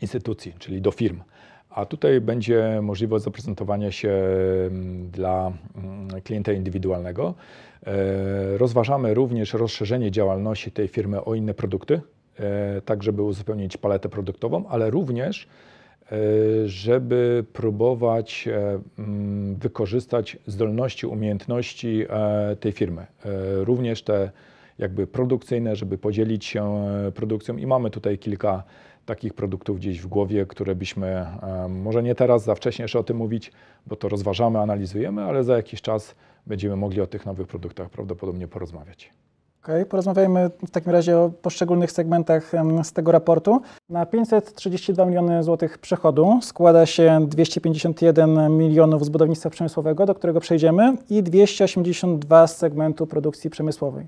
instytucji, 0.02 0.54
czyli 0.60 0.82
do 0.82 0.92
firm. 0.92 1.22
A 1.70 1.86
tutaj 1.86 2.22
będzie 2.22 2.80
możliwość 2.82 3.24
zaprezentowania 3.24 3.92
się 3.92 4.10
mm, 4.10 5.10
dla 5.10 5.52
mm, 5.76 6.22
klienta 6.22 6.52
indywidualnego. 6.52 7.34
E, 7.86 8.58
rozważamy 8.58 9.14
również 9.14 9.54
rozszerzenie 9.54 10.12
działalności 10.12 10.72
tej 10.72 10.88
firmy 10.88 11.24
o 11.24 11.36
inne 11.36 11.54
produkty, 11.54 12.02
e, 12.40 12.82
tak 12.82 13.04
żeby 13.04 13.22
uzupełnić 13.22 13.78
paletę 13.78 14.10
produktową, 14.10 14.68
ale 14.68 14.90
również 14.90 15.48
e, 16.12 16.18
żeby 16.66 17.46
próbować 17.54 18.50
mm, 18.98 19.56
wykorzystać 19.56 20.38
zdolności, 20.48 21.08
umiejętności 21.08 22.06
tej 22.60 22.72
firmy. 22.72 23.06
Również 23.64 24.04
te 24.04 24.32
jakby 24.80 25.08
produkcyjne, 25.08 25.76
żeby 25.76 25.98
podzielić 25.98 26.46
się 26.46 26.86
produkcją 27.16 27.58
i 27.58 27.68
mamy 27.68 27.90
tutaj 27.90 28.18
kilka 28.18 28.64
takich 29.06 29.34
produktów 29.34 29.78
gdzieś 29.78 30.02
w 30.02 30.08
głowie, 30.08 30.46
które 30.46 30.76
byśmy, 30.76 31.26
może 31.70 32.04
nie 32.04 32.16
teraz, 32.16 32.44
za 32.44 32.56
wcześnie 32.56 32.84
jeszcze 32.84 33.00
o 33.00 33.04
tym 33.04 33.18
mówić, 33.18 33.52
bo 33.88 33.96
to 33.96 34.10
rozważamy, 34.10 34.60
analizujemy, 34.60 35.24
ale 35.24 35.44
za 35.44 35.56
jakiś 35.56 35.82
czas 35.82 36.16
będziemy 36.48 36.76
mogli 36.76 37.02
o 37.02 37.08
tych 37.08 37.26
nowych 37.26 37.48
produktach 37.48 37.90
prawdopodobnie 37.90 38.48
porozmawiać. 38.48 39.10
Okay, 39.64 39.86
porozmawiajmy 39.86 40.50
w 40.68 40.72
takim 40.72 40.92
razie 40.92 41.18
o 41.18 41.30
poszczególnych 41.30 41.92
segmentach 41.92 42.52
z 42.84 42.94
tego 42.94 43.12
raportu. 43.12 43.62
Na 43.90 44.06
532 44.06 45.06
miliony 45.06 45.44
złotych 45.44 45.78
przychodu 45.78 46.40
składa 46.42 46.86
się 46.86 47.26
251 47.28 48.58
milionów 48.58 49.06
z 49.06 49.10
budownictwa 49.10 49.50
przemysłowego, 49.50 50.06
do 50.06 50.16
którego 50.16 50.40
przejdziemy, 50.40 50.98
i 51.10 51.24
282 51.24 52.48
z 52.48 52.58
segmentu 52.58 53.08
produkcji 53.08 53.50
przemysłowej. 53.50 54.06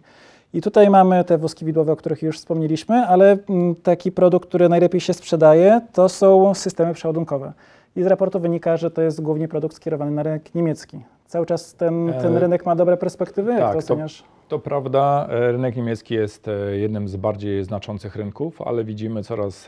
I 0.55 0.61
tutaj 0.61 0.89
mamy 0.89 1.23
te 1.23 1.37
wózki 1.37 1.65
widłowe, 1.65 1.91
o 1.91 1.95
których 1.95 2.21
już 2.21 2.37
wspomnieliśmy, 2.37 2.95
ale 2.95 3.37
mm, 3.49 3.75
taki 3.75 4.11
produkt, 4.11 4.49
który 4.49 4.69
najlepiej 4.69 5.01
się 5.01 5.13
sprzedaje, 5.13 5.81
to 5.93 6.09
są 6.09 6.53
systemy 6.53 6.93
przeładunkowe. 6.93 7.53
I 7.95 8.03
z 8.03 8.05
raportu 8.05 8.39
wynika, 8.39 8.77
że 8.77 8.91
to 8.91 9.01
jest 9.01 9.21
głównie 9.21 9.47
produkt 9.47 9.75
skierowany 9.75 10.11
na 10.11 10.23
rynek 10.23 10.55
niemiecki. 10.55 10.99
Cały 11.27 11.45
czas 11.45 11.73
ten, 11.73 12.13
ten 12.21 12.37
e, 12.37 12.39
rynek 12.39 12.65
ma 12.65 12.75
dobre 12.75 12.97
perspektywy? 12.97 13.51
Jak 13.51 13.59
tak, 13.59 13.71
to 13.73 13.77
oceniasz? 13.77 14.21
To, 14.21 14.27
to 14.47 14.59
prawda, 14.59 15.27
e, 15.29 15.51
rynek 15.51 15.75
niemiecki 15.75 16.13
jest 16.13 16.47
e, 16.47 16.77
jednym 16.77 17.07
z 17.07 17.15
bardziej 17.15 17.63
znaczących 17.63 18.15
rynków, 18.15 18.61
ale 18.61 18.83
widzimy 18.83 19.23
coraz 19.23 19.67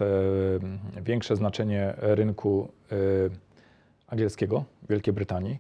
większe 1.02 1.36
znaczenie 1.36 1.94
rynku 1.98 2.68
angielskiego 4.08 4.64
Wielkiej 4.90 5.14
Brytanii. 5.14 5.60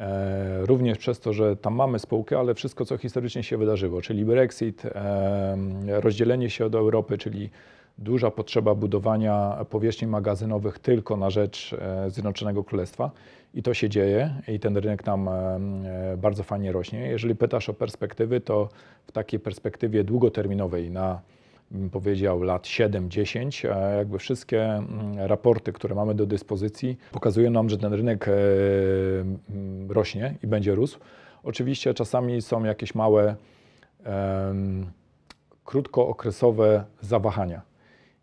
E, 0.00 0.66
również 0.66 0.98
przez 0.98 1.20
to, 1.20 1.32
że 1.32 1.56
tam 1.56 1.74
mamy 1.74 1.98
spółkę, 1.98 2.38
ale 2.38 2.54
wszystko, 2.54 2.84
co 2.84 2.98
historycznie 2.98 3.42
się 3.42 3.58
wydarzyło, 3.58 4.02
czyli 4.02 4.24
Brexit, 4.24 4.84
e, 4.84 5.56
rozdzielenie 5.86 6.50
się 6.50 6.64
od 6.66 6.74
Europy, 6.74 7.18
czyli 7.18 7.50
duża 7.98 8.30
potrzeba 8.30 8.74
budowania 8.74 9.64
powierzchni 9.70 10.08
magazynowych 10.08 10.78
tylko 10.78 11.16
na 11.16 11.30
rzecz 11.30 11.72
e, 11.72 12.10
Zjednoczonego 12.10 12.64
Królestwa. 12.64 13.10
I 13.54 13.62
to 13.62 13.74
się 13.74 13.88
dzieje 13.88 14.34
i 14.48 14.60
ten 14.60 14.76
rynek 14.76 15.02
tam 15.02 15.30
bardzo 16.16 16.42
fajnie 16.42 16.72
rośnie. 16.72 17.08
Jeżeli 17.08 17.34
pytasz 17.34 17.68
o 17.68 17.74
perspektywy, 17.74 18.40
to 18.40 18.68
w 19.06 19.12
takiej 19.12 19.40
perspektywie 19.40 20.04
długoterminowej 20.04 20.90
na 20.90 21.20
bym 21.70 21.90
powiedział, 21.90 22.42
lat 22.42 22.62
7-10, 22.62 23.68
jakby 23.96 24.18
wszystkie 24.18 24.64
mm, 24.64 25.18
raporty, 25.18 25.72
które 25.72 25.94
mamy 25.94 26.14
do 26.14 26.26
dyspozycji, 26.26 26.98
pokazują 27.12 27.50
nam, 27.50 27.68
że 27.70 27.78
ten 27.78 27.92
rynek 27.92 28.28
e, 28.28 28.32
mm, 29.50 29.90
rośnie 29.90 30.34
i 30.42 30.46
będzie 30.46 30.74
rósł. 30.74 30.98
Oczywiście 31.42 31.94
czasami 31.94 32.42
są 32.42 32.64
jakieś 32.64 32.94
małe, 32.94 33.36
krótkookresowe 35.64 36.84
zawahania. 37.00 37.62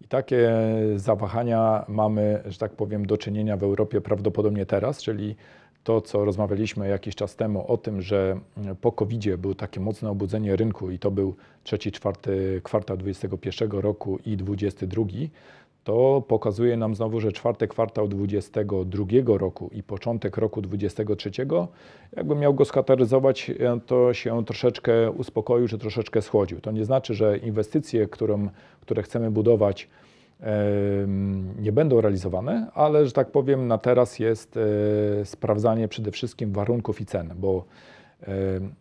I 0.02 0.08
takie 0.08 0.52
zawahania 0.96 1.86
mamy, 1.88 2.44
że 2.46 2.58
tak 2.58 2.72
powiem, 2.72 3.06
do 3.06 3.18
czynienia 3.18 3.58
w 3.58 3.64
Europie 3.64 4.02
prawdopodobnie 4.02 4.66
teraz, 4.66 5.02
czyli 5.02 5.36
to, 5.84 6.02
co 6.02 6.26
rozmawialiśmy 6.26 6.88
jakiś 6.88 7.16
czas 7.16 7.36
temu 7.36 7.72
o 7.72 7.78
tym, 7.78 8.02
że 8.02 8.40
po 8.82 8.92
covid 8.92 9.36
było 9.36 9.56
takie 9.56 9.80
mocne 9.80 10.10
obudzenie 10.10 10.56
rynku 10.56 10.92
i 10.92 11.00
to 11.00 11.12
był 11.12 11.36
trzeci, 11.64 11.92
czwarty 11.92 12.62
kwartał 12.64 12.98
2021 12.98 13.82
roku 13.82 14.20
i 14.26 14.38
2022, 14.38 15.06
to 15.84 16.24
pokazuje 16.28 16.78
nam 16.78 16.96
znowu, 16.96 17.20
że 17.20 17.32
czwarty 17.32 17.68
kwartał 17.68 18.08
2022 18.08 19.38
roku 19.38 19.70
i 19.74 19.84
początek 19.84 20.38
roku 20.38 20.62
2023, 20.62 21.46
jakby 22.16 22.36
miał 22.36 22.54
go 22.54 22.66
skateryzować, 22.66 23.52
to 23.86 24.14
się 24.14 24.46
troszeczkę 24.46 25.12
uspokoił, 25.12 25.68
że 25.68 25.78
troszeczkę 25.78 26.22
schłodził. 26.22 26.62
To 26.62 26.72
nie 26.72 26.86
znaczy, 26.86 27.14
że 27.14 27.38
inwestycje, 27.38 28.08
którą, 28.08 28.50
które 28.82 29.04
chcemy 29.04 29.32
budować, 29.32 29.90
nie 31.60 31.72
będą 31.72 32.02
realizowane, 32.02 32.68
ale 32.74 33.06
że 33.06 33.12
tak 33.12 33.32
powiem, 33.32 33.68
na 33.68 33.78
teraz 33.78 34.20
jest 34.20 34.58
e, 34.58 35.26
sprawdzanie 35.26 35.88
przede 35.88 36.12
wszystkim 36.12 36.52
warunków 36.52 37.02
i 37.02 37.06
cen, 37.06 37.34
bo 37.36 37.66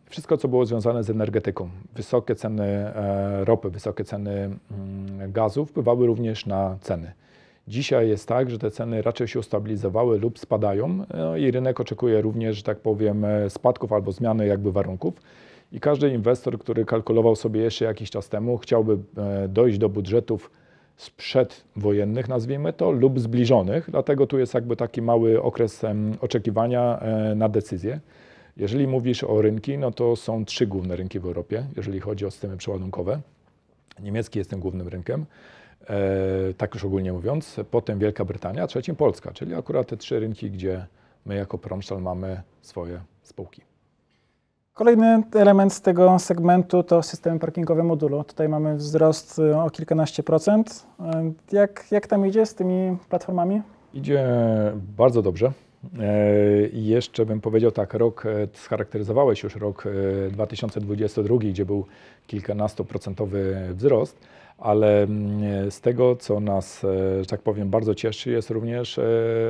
wszystko, 0.07 0.37
co 0.37 0.49
było 0.49 0.67
związane 0.67 1.05
z 1.05 1.11
energetyką, 1.11 1.71
wysokie 1.95 2.35
ceny 2.35 2.65
e, 2.65 3.45
ropy, 3.45 3.71
wysokie 3.71 4.05
ceny 4.05 4.31
mm, 4.31 5.33
gazu 5.33 5.67
wpływały 5.67 6.07
również 6.07 6.47
na 6.47 6.79
ceny. 6.81 7.13
Dzisiaj 7.69 8.09
jest 8.09 8.29
tak, 8.29 8.51
że 8.51 8.59
te 8.59 8.71
ceny 8.71 9.03
raczej 9.03 9.29
się 9.29 9.39
ustabilizowały 9.39 10.19
lub 10.19 10.39
spadają 10.39 11.05
no 11.15 11.37
i 11.37 11.51
rynek 11.51 11.81
oczekuje 11.81 12.21
również, 12.21 12.57
że 12.57 12.63
tak 12.63 12.79
powiem, 12.79 13.25
e, 13.25 13.51
spadków 13.51 13.93
albo 13.93 14.13
zmiany 14.13 14.47
jakby 14.47 14.73
warunków. 14.73 15.15
I 15.73 15.81
każdy 15.81 16.09
inwestor, 16.09 16.59
który 16.59 16.85
kalkulował 16.85 17.37
sobie 17.37 17.61
jeszcze 17.61 17.85
jakiś 17.85 18.11
czas 18.11 18.29
temu, 18.29 18.59
chciałby 18.59 18.99
dojść 19.49 19.79
do 19.79 19.89
budżetów 19.89 20.51
sprzedwojennych, 21.03 22.29
nazwijmy 22.29 22.73
to, 22.73 22.91
lub 22.91 23.21
zbliżonych, 23.21 23.91
dlatego 23.91 24.27
tu 24.27 24.39
jest 24.39 24.55
jakby 24.55 24.77
taki 24.77 25.03
mały 25.03 25.43
okres 25.43 25.83
oczekiwania 26.21 26.99
e, 26.99 27.35
na 27.35 27.49
decyzję. 27.49 28.01
Jeżeli 28.57 28.87
mówisz 28.87 29.25
o 29.25 29.43
rynki, 29.43 29.79
no 29.79 29.91
to 29.91 30.17
są 30.17 30.45
trzy 30.45 30.67
główne 30.67 30.97
rynki 30.97 31.21
w 31.21 31.27
Europie, 31.27 31.67
jeżeli 31.77 32.01
chodzi 32.01 32.27
o 32.27 32.31
systemy 32.31 32.57
przeładunkowe. 32.57 33.21
Niemiecki 34.01 34.39
jest 34.39 34.51
tym 34.51 34.61
głównym 34.61 34.89
rynkiem, 34.89 35.27
e, 35.87 36.55
tak 36.57 36.75
już 36.75 36.85
ogólnie 36.85 37.13
mówiąc, 37.13 37.61
potem 37.71 37.99
Wielka 37.99 38.25
Brytania, 38.25 38.63
a 38.63 38.67
trzecim 38.67 38.97
Polska, 38.97 39.33
czyli 39.33 39.55
akurat 39.55 39.87
te 39.87 39.97
trzy 39.97 40.21
rynki, 40.21 40.51
gdzie 40.51 40.87
my 41.27 41.35
jako 41.35 41.59
Promsztal 41.59 42.03
mamy 42.03 42.43
swoje 42.61 43.01
spółki. 43.23 43.72
Kolejny 44.75 45.23
element 45.35 45.73
z 45.73 45.81
tego 45.81 46.19
segmentu 46.19 46.83
to 46.83 47.03
systemy 47.03 47.39
parkingowe 47.39 47.83
modulu. 47.83 48.25
Tutaj 48.25 48.49
mamy 48.49 48.77
wzrost 48.77 49.39
y, 49.39 49.57
o 49.57 49.71
kilkanaście 49.71 50.23
procent. 50.23 50.87
Y, 51.53 51.57
jak, 51.57 51.87
jak 51.91 52.07
tam 52.07 52.27
idzie 52.27 52.47
z 52.47 52.55
tymi 52.55 52.97
platformami? 53.09 53.63
Idzie 53.95 54.27
bardzo 54.97 55.23
dobrze. 55.23 55.53
E, 55.99 56.67
I 56.69 56.87
jeszcze 56.87 57.27
bym 57.27 57.41
powiedział 57.41 57.71
tak, 57.71 57.95
rok, 57.95 58.27
e, 58.27 58.49
scharakteryzowałeś 58.53 59.43
już 59.43 59.57
rok 59.57 59.85
2022, 60.31 61.35
e, 61.35 61.39
gdzie 61.39 61.65
był 61.65 61.87
kilkunastoprocentowy 62.27 63.69
wzrost, 63.75 64.19
ale 64.59 65.03
mm, 65.03 65.71
z 65.71 65.81
tego, 65.81 66.17
co 66.17 66.41
nas, 66.41 66.81
że 67.21 67.27
tak 67.27 67.43
powiem, 67.43 67.71
bardzo 67.71 67.95
cieszy, 67.95 68.31
jest 68.31 68.51
również 68.51 69.01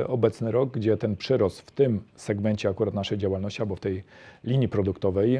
obecny 0.07 0.51
rok, 0.51 0.71
gdzie 0.71 0.97
ten 0.97 1.15
przyrost 1.15 1.61
w 1.61 1.71
tym 1.71 2.01
segmencie 2.15 2.69
akurat 2.69 2.93
naszej 2.93 3.17
działalności, 3.17 3.61
albo 3.61 3.75
w 3.75 3.79
tej 3.79 4.03
linii 4.43 4.69
produktowej 4.69 5.39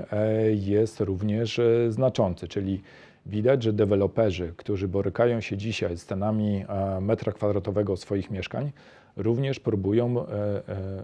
jest 0.51 1.01
również 1.01 1.61
znaczący, 1.89 2.47
czyli 2.47 2.81
widać, 3.25 3.63
że 3.63 3.73
deweloperzy, 3.73 4.53
którzy 4.57 4.87
borykają 4.87 5.41
się 5.41 5.57
dzisiaj 5.57 5.97
z 5.97 6.05
cenami 6.05 6.65
metra 7.01 7.31
kwadratowego 7.31 7.97
swoich 7.97 8.31
mieszkań, 8.31 8.71
również 9.15 9.59
próbują 9.59 10.27
e, 10.27 10.29
e, 10.29 11.03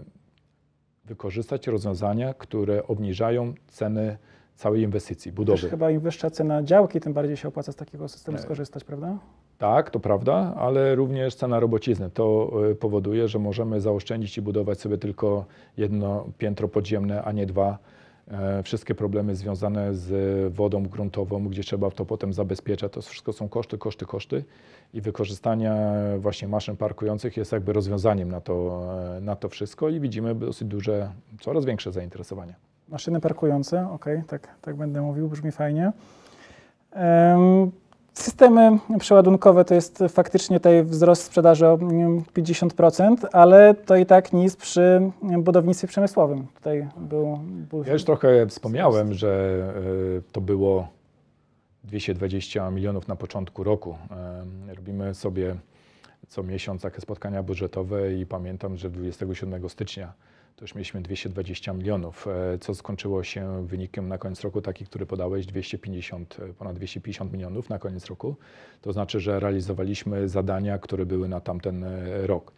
wykorzystać 1.04 1.66
rozwiązania, 1.66 2.34
które 2.34 2.86
obniżają 2.86 3.54
ceny 3.68 4.16
całej 4.60 4.82
inwestycji, 4.82 5.32
budowy. 5.32 5.60
Też 5.60 5.70
chyba 5.70 5.90
im 5.90 6.00
wyższa 6.00 6.30
cena 6.30 6.62
działki, 6.62 7.00
tym 7.00 7.12
bardziej 7.12 7.36
się 7.36 7.48
opłaca 7.48 7.72
z 7.72 7.76
takiego 7.76 8.08
systemu 8.08 8.38
e, 8.38 8.40
skorzystać, 8.40 8.84
prawda? 8.84 9.18
Tak, 9.58 9.90
to 9.90 10.00
prawda, 10.00 10.54
ale 10.56 10.94
również 10.94 11.34
cena 11.34 11.60
robocizny. 11.60 12.10
To 12.10 12.52
powoduje, 12.80 13.28
że 13.28 13.38
możemy 13.38 13.80
zaoszczędzić 13.80 14.38
i 14.38 14.42
budować 14.42 14.80
sobie 14.80 14.98
tylko 14.98 15.44
jedno 15.76 16.26
piętro 16.38 16.68
podziemne, 16.68 17.22
a 17.22 17.32
nie 17.32 17.46
dwa 17.46 17.78
E, 18.30 18.62
wszystkie 18.62 18.94
problemy 18.94 19.34
związane 19.34 19.94
z 19.94 20.54
wodą 20.54 20.82
gruntową, 20.82 21.48
gdzie 21.48 21.62
trzeba 21.62 21.90
to 21.90 22.04
potem 22.04 22.32
zabezpieczać, 22.32 22.92
to 22.92 23.02
wszystko 23.02 23.32
są 23.32 23.48
koszty, 23.48 23.78
koszty, 23.78 24.06
koszty 24.06 24.44
i 24.94 25.00
wykorzystanie 25.00 25.72
właśnie 26.18 26.48
maszyn 26.48 26.76
parkujących 26.76 27.36
jest 27.36 27.52
jakby 27.52 27.72
rozwiązaniem 27.72 28.28
na 28.28 28.40
to, 28.40 28.82
e, 29.16 29.20
na 29.20 29.36
to 29.36 29.48
wszystko 29.48 29.88
i 29.88 30.00
widzimy 30.00 30.34
dosyć 30.34 30.68
duże, 30.68 31.12
coraz 31.40 31.64
większe 31.64 31.92
zainteresowanie. 31.92 32.54
Maszyny 32.90 33.20
parkujące, 33.20 33.88
ok, 33.90 34.04
tak, 34.26 34.48
tak 34.62 34.76
będę 34.76 35.02
mówił, 35.02 35.28
brzmi 35.28 35.52
fajnie. 35.52 35.92
Systemy 38.12 38.78
przeładunkowe 38.98 39.64
to 39.64 39.74
jest 39.74 40.04
faktycznie 40.08 40.60
tutaj 40.60 40.84
wzrost 40.84 41.22
sprzedaży 41.22 41.66
o 41.66 41.74
mm, 41.74 42.20
50%, 42.20 43.16
ale 43.32 43.74
to 43.74 43.96
i 43.96 44.06
tak 44.06 44.32
nic 44.32 44.56
przy 44.56 45.10
budownictwie 45.38 45.88
przemysłowym. 45.88 46.46
Tutaj 46.54 46.88
był, 46.96 47.38
był 47.70 47.84
Ja 47.84 47.92
już 47.92 48.04
trochę 48.04 48.46
wspomniałem, 48.46 49.14
że 49.14 49.62
e, 50.18 50.32
to 50.32 50.40
było 50.40 50.88
220 51.84 52.70
milionów 52.70 53.08
na 53.08 53.16
początku 53.16 53.64
roku. 53.64 53.96
Robimy 54.76 55.14
sobie 55.14 55.56
co 56.28 56.42
miesiąc 56.42 56.82
takie 56.82 57.00
spotkania 57.00 57.42
budżetowe 57.42 58.14
i 58.14 58.26
pamiętam, 58.26 58.76
że 58.76 58.90
27 58.90 59.68
stycznia 59.68 60.12
to 60.60 60.64
już 60.64 60.74
mieliśmy 60.74 61.02
220 61.02 61.72
milionów, 61.72 62.26
e, 62.26 62.58
co 62.58 62.74
skończyło 62.74 63.24
się 63.24 63.66
wynikiem 63.66 64.08
na 64.08 64.18
koniec 64.18 64.40
roku 64.40 64.62
taki, 64.62 64.84
który 64.84 65.06
podałeś, 65.06 65.46
250, 65.46 66.36
e, 66.50 66.52
ponad 66.52 66.76
250 66.76 67.32
milionów 67.32 67.68
na 67.68 67.78
koniec 67.78 68.06
roku. 68.06 68.36
To 68.82 68.92
znaczy, 68.92 69.20
że 69.20 69.40
realizowaliśmy 69.40 70.28
zadania, 70.28 70.78
które 70.78 71.06
były 71.06 71.28
na 71.28 71.40
tamten 71.40 71.84
e, 71.84 72.26
rok. 72.26 72.52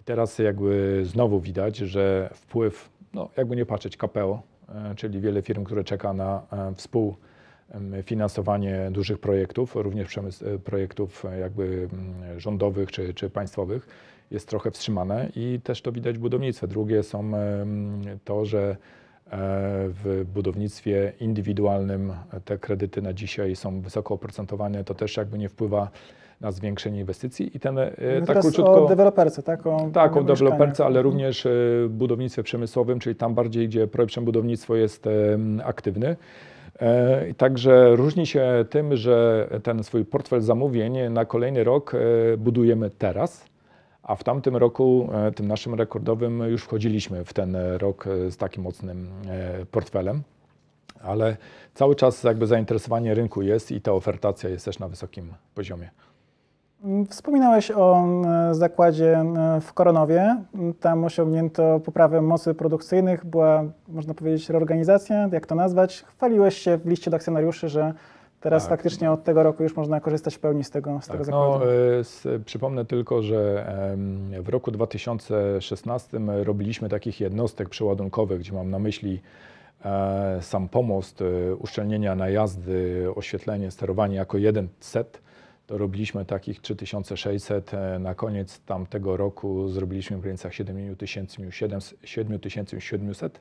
I 0.00 0.04
teraz 0.04 0.38
jakby 0.38 1.02
znowu 1.04 1.40
widać, 1.40 1.76
że 1.76 2.30
wpływ, 2.34 2.90
no 3.14 3.28
jakby 3.36 3.56
nie 3.56 3.66
patrzeć, 3.66 3.96
KPO, 3.96 4.42
czyli 4.96 5.20
wiele 5.20 5.42
firm, 5.42 5.64
które 5.64 5.84
czeka 5.84 6.12
na 6.12 6.42
e, 6.52 6.74
współfinansowanie 6.74 8.88
dużych 8.90 9.18
projektów, 9.18 9.76
również 9.76 10.08
przemysł, 10.08 10.44
projektów 10.64 11.24
jakby 11.40 11.88
rządowych 12.36 12.92
czy, 12.92 13.14
czy 13.14 13.30
państwowych, 13.30 13.88
jest 14.30 14.48
trochę 14.48 14.70
wstrzymane 14.70 15.28
i 15.36 15.60
też 15.64 15.82
to 15.82 15.92
widać 15.92 16.18
w 16.18 16.20
budownictwie. 16.20 16.66
Drugie 16.66 17.02
są 17.02 17.32
to, 18.24 18.44
że 18.44 18.60
e, 18.60 18.76
w 19.88 20.24
budownictwie 20.34 21.12
indywidualnym 21.20 22.12
te 22.44 22.58
kredyty 22.58 23.02
na 23.02 23.12
dzisiaj 23.12 23.56
są 23.56 23.80
wysoko 23.80 24.14
oprocentowane, 24.14 24.84
to 24.84 24.94
też 24.94 25.16
jakby 25.16 25.38
nie 25.38 25.48
wpływa 25.48 25.90
na 26.40 26.52
zwiększenie 26.52 27.00
inwestycji 27.00 27.56
i 27.56 27.60
ten 27.60 27.78
e, 27.78 27.90
Mówimy 28.00 28.26
tak 28.26 28.40
króciutko... 28.40 28.84
o 28.84 28.88
deweloperce, 28.88 29.42
tak? 29.42 29.66
O, 29.66 29.90
Tak, 29.92 30.16
o 30.16 30.24
deweloperce, 30.24 30.84
ale 30.84 31.02
również 31.02 31.46
e, 31.46 31.50
w 31.50 31.88
budownictwie 31.90 32.42
przemysłowym, 32.42 32.98
czyli 32.98 33.16
tam 33.16 33.34
bardziej, 33.34 33.68
gdzie 33.68 33.86
projekt 33.86 34.20
budownictwo 34.20 34.76
jest 34.76 35.08
aktywny. 35.64 36.16
Także 37.36 37.96
różni 37.96 38.26
się 38.26 38.64
tym, 38.70 38.96
że 38.96 39.48
ten 39.62 39.84
swój 39.84 40.04
portfel 40.04 40.40
zamówień 40.40 40.98
na 41.10 41.24
kolejny 41.24 41.64
rok 41.64 41.92
budujemy 42.38 42.90
teraz, 42.90 43.46
a 44.06 44.16
w 44.16 44.24
tamtym 44.24 44.56
roku, 44.56 45.08
e, 45.12 45.32
tym 45.32 45.48
naszym 45.48 45.74
rekordowym, 45.74 46.38
już 46.38 46.62
wchodziliśmy 46.62 47.24
w 47.24 47.32
ten 47.32 47.56
rok 47.78 48.06
e, 48.06 48.30
z 48.30 48.36
takim 48.36 48.62
mocnym 48.62 49.08
e, 49.28 49.66
portfelem. 49.66 50.22
Ale 51.02 51.36
cały 51.74 51.94
czas 51.94 52.24
jakby 52.24 52.46
zainteresowanie 52.46 53.14
rynku 53.14 53.42
jest 53.42 53.72
i 53.72 53.80
ta 53.80 53.92
ofertacja 53.92 54.50
jest 54.50 54.64
też 54.64 54.78
na 54.78 54.88
wysokim 54.88 55.32
poziomie. 55.54 55.90
Wspominałeś 57.10 57.70
o 57.70 58.04
zakładzie 58.52 59.24
w 59.60 59.72
Koronowie. 59.72 60.36
Tam 60.80 61.04
osiągnięto 61.04 61.80
poprawę 61.80 62.22
mocy 62.22 62.54
produkcyjnych, 62.54 63.24
była, 63.24 63.64
można 63.88 64.14
powiedzieć, 64.14 64.50
reorganizacja, 64.50 65.28
jak 65.32 65.46
to 65.46 65.54
nazwać. 65.54 66.04
Chwaliłeś 66.16 66.58
się 66.58 66.76
w 66.76 66.86
liście 66.86 67.10
do 67.10 67.16
akcjonariuszy, 67.16 67.68
że 67.68 67.94
teraz 68.46 68.62
Tak. 68.62 68.70
faktycznie 68.70 69.12
od 69.12 69.24
tego 69.24 69.42
roku 69.42 69.62
już 69.62 69.76
można 69.76 70.00
korzystać 70.00 70.34
w 70.34 70.38
pełni 70.38 70.64
z 70.64 70.70
tego, 70.70 70.98
z 71.02 71.06
tego 71.06 71.18
Tak, 71.18 71.26
zakładu. 71.26 71.64
no, 71.64 71.72
e, 71.72 71.98
s- 71.98 72.28
przypomnę 72.44 72.84
tylko, 72.84 73.22
że 73.22 73.66
w 74.42 74.48
roku 74.48 74.70
2016 74.70 76.18
robiliśmy 76.44 76.88
takich 76.88 77.20
jednostek 77.20 77.68
przeładunkowych, 77.68 78.38
gdzie 78.40 78.52
mam 78.52 78.70
na 78.70 78.78
myśli 78.78 79.20
e, 79.84 80.38
sam 80.42 80.68
pomost, 80.68 81.22
e, 81.22 81.54
uszczelnienia 81.54 82.14
najazdy, 82.14 83.06
oświetlenie, 83.14 83.70
sterowanie 83.70 84.16
jako 84.16 84.38
jeden 84.38 84.68
set. 84.80 85.20
To 85.66 85.78
robiliśmy 85.78 86.24
takich 86.24 86.60
3600. 86.60 87.74
e, 87.74 87.98
Na 87.98 88.14
koniec 88.14 88.60
tamtego 88.60 89.16
roku 89.16 89.68
zrobiliśmy 89.68 90.16
w 90.16 90.20
granicach 90.20 90.54
7700. 90.54 93.40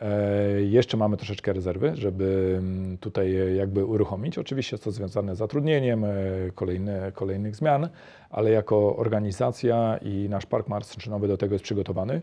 E, 0.00 0.62
Jeszcze 0.62 0.96
mamy 0.96 1.16
troszeczkę 1.16 1.52
rezerwy, 1.52 1.92
żeby 1.94 2.56
mm, 2.58 2.98
tutaj 2.98 3.36
e, 3.36 3.54
jakby 3.54 3.84
uruchomić. 3.84 4.38
Oczywiście 4.38 4.78
to 4.78 4.90
związane 4.90 5.34
z 5.34 5.38
zatrudnieniem, 5.38 6.04
e, 6.04 6.10
kolejne, 6.54 7.12
kolejnych 7.12 7.56
zmian, 7.56 7.88
ale 8.30 8.50
jako 8.50 8.96
organizacja 8.96 9.98
i 10.02 10.26
nasz 10.30 10.46
park 10.46 10.68
maszynowy 10.68 11.28
do 11.28 11.36
tego 11.36 11.54
jest 11.54 11.64
przygotowany. 11.64 12.22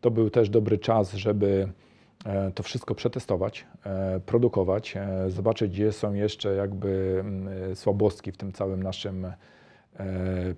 To 0.00 0.10
był 0.10 0.30
też 0.30 0.50
dobry 0.50 0.78
czas, 0.78 1.12
żeby 1.12 1.68
to 2.54 2.62
wszystko 2.62 2.94
przetestować, 2.94 3.66
produkować, 4.26 4.94
zobaczyć, 5.28 5.72
gdzie 5.72 5.92
są 5.92 6.14
jeszcze 6.14 6.54
jakby 6.54 7.16
mm, 7.20 7.76
słabostki 7.76 8.32
w 8.32 8.36
tym 8.36 8.52
całym 8.52 8.82
naszym 8.82 9.26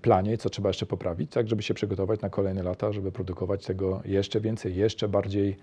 planie, 0.02 0.38
co 0.38 0.50
trzeba 0.50 0.68
jeszcze 0.68 0.86
poprawić, 0.86 1.32
tak 1.32 1.48
żeby 1.48 1.62
się 1.62 1.74
przygotować 1.74 2.20
na 2.20 2.30
kolejne 2.30 2.62
lata, 2.62 2.92
żeby 2.92 3.12
produkować 3.12 3.66
tego 3.66 4.02
jeszcze 4.04 4.40
więcej, 4.40 4.76
jeszcze 4.76 5.08
bardziej, 5.08 5.56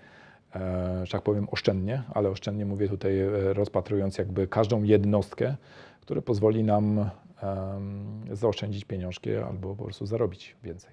że 1.04 1.12
tak 1.12 1.22
powiem, 1.22 1.46
oszczędnie, 1.50 2.02
ale 2.14 2.28
oszczędnie 2.28 2.66
mówię 2.66 2.88
tutaj 2.88 3.20
e, 3.20 3.30
rozpatrując 3.52 4.18
jakby 4.18 4.46
każdą 4.46 4.82
jednostkę, 4.82 5.56
która 6.00 6.22
pozwoli 6.22 6.64
nam 6.64 7.10
zaoszczędzić 8.32 8.84
pieniążki 8.84 9.36
albo 9.36 9.74
po 9.74 9.84
prostu 9.84 10.06
zarobić 10.06 10.56
więcej. 10.64 10.90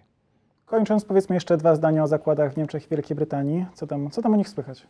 Kończąc, 0.65 1.05
powiedzmy 1.05 1.35
jeszcze 1.35 1.57
dwa 1.57 1.75
zdania 1.75 2.03
o 2.03 2.07
zakładach 2.07 2.53
w 2.53 2.57
Niemczech 2.57 2.85
i 2.85 2.89
Wielkiej 2.89 3.15
Brytanii. 3.15 3.65
Co 3.73 3.87
tam, 3.87 4.09
co 4.09 4.21
tam 4.21 4.33
o 4.33 4.37
nich 4.37 4.49
słychać? 4.49 4.87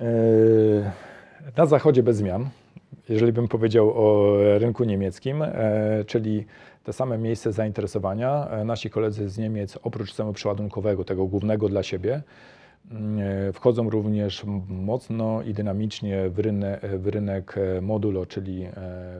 E, 0.00 0.04
Na 1.56 1.66
zachodzie 1.66 2.02
bez 2.02 2.16
zmian, 2.16 2.48
jeżeli 3.08 3.32
bym 3.32 3.48
powiedział 3.48 3.92
o 3.94 4.36
rynku 4.58 4.84
niemieckim, 4.84 5.42
e, 5.42 6.04
czyli 6.06 6.46
te 6.84 6.92
same 6.92 7.18
miejsce 7.18 7.52
zainteresowania. 7.52 8.48
E, 8.48 8.64
Nasi 8.64 8.90
koledzy 8.90 9.28
z 9.28 9.38
Niemiec, 9.38 9.78
oprócz 9.82 10.08
systemu 10.08 10.32
przeładunkowego, 10.32 11.04
tego 11.04 11.26
głównego 11.26 11.68
dla 11.68 11.82
siebie, 11.82 12.14
e, 12.14 12.22
wchodzą 13.52 13.90
również 13.90 14.44
mocno 14.68 15.42
i 15.42 15.54
dynamicznie 15.54 16.30
w 16.30 16.38
rynek, 16.38 16.80
w 16.98 17.06
rynek 17.06 17.54
e, 17.58 17.80
modulo, 17.80 18.26
czyli 18.26 18.64
e, 18.64 18.70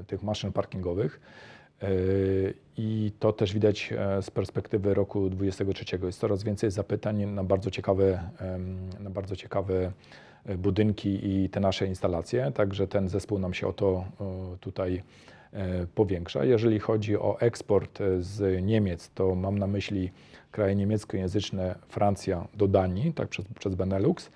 tych 0.06 0.22
maszyn 0.22 0.52
parkingowych. 0.52 1.20
E, 1.82 1.88
I 2.76 3.12
to 3.18 3.32
też 3.32 3.54
widać 3.54 3.92
e, 3.92 4.22
z 4.22 4.30
perspektywy 4.30 4.94
roku 4.94 5.30
2023. 5.30 5.98
Jest 6.06 6.20
coraz 6.20 6.42
więcej 6.42 6.70
zapytań 6.70 7.26
na 7.26 7.44
bardzo 7.44 7.70
ciekawe, 7.70 8.20
na 9.00 9.10
bardzo 9.10 9.36
ciekawe 9.36 9.92
e, 10.46 10.58
budynki 10.58 11.28
i 11.28 11.48
te 11.48 11.60
nasze 11.60 11.86
instalacje, 11.86 12.52
także 12.54 12.88
ten 12.88 13.08
zespół 13.08 13.38
nam 13.38 13.54
się 13.54 13.66
o 13.66 13.72
to 13.72 14.04
e, 14.20 14.56
tutaj 14.60 15.02
e, 15.52 15.86
powiększa. 15.86 16.44
Jeżeli 16.44 16.78
chodzi 16.78 17.16
o 17.16 17.40
eksport 17.40 18.00
e, 18.00 18.22
z 18.22 18.64
Niemiec, 18.64 19.10
to 19.10 19.34
mam 19.34 19.58
na 19.58 19.66
myśli 19.66 20.10
kraje 20.56 20.74
niemieckojęzyczne, 20.74 21.74
Francja 21.88 22.46
do 22.54 22.68
Danii, 22.68 23.12
tak 23.12 23.28
przez, 23.28 23.44
przez 23.58 23.74
Benelux. 23.74 24.30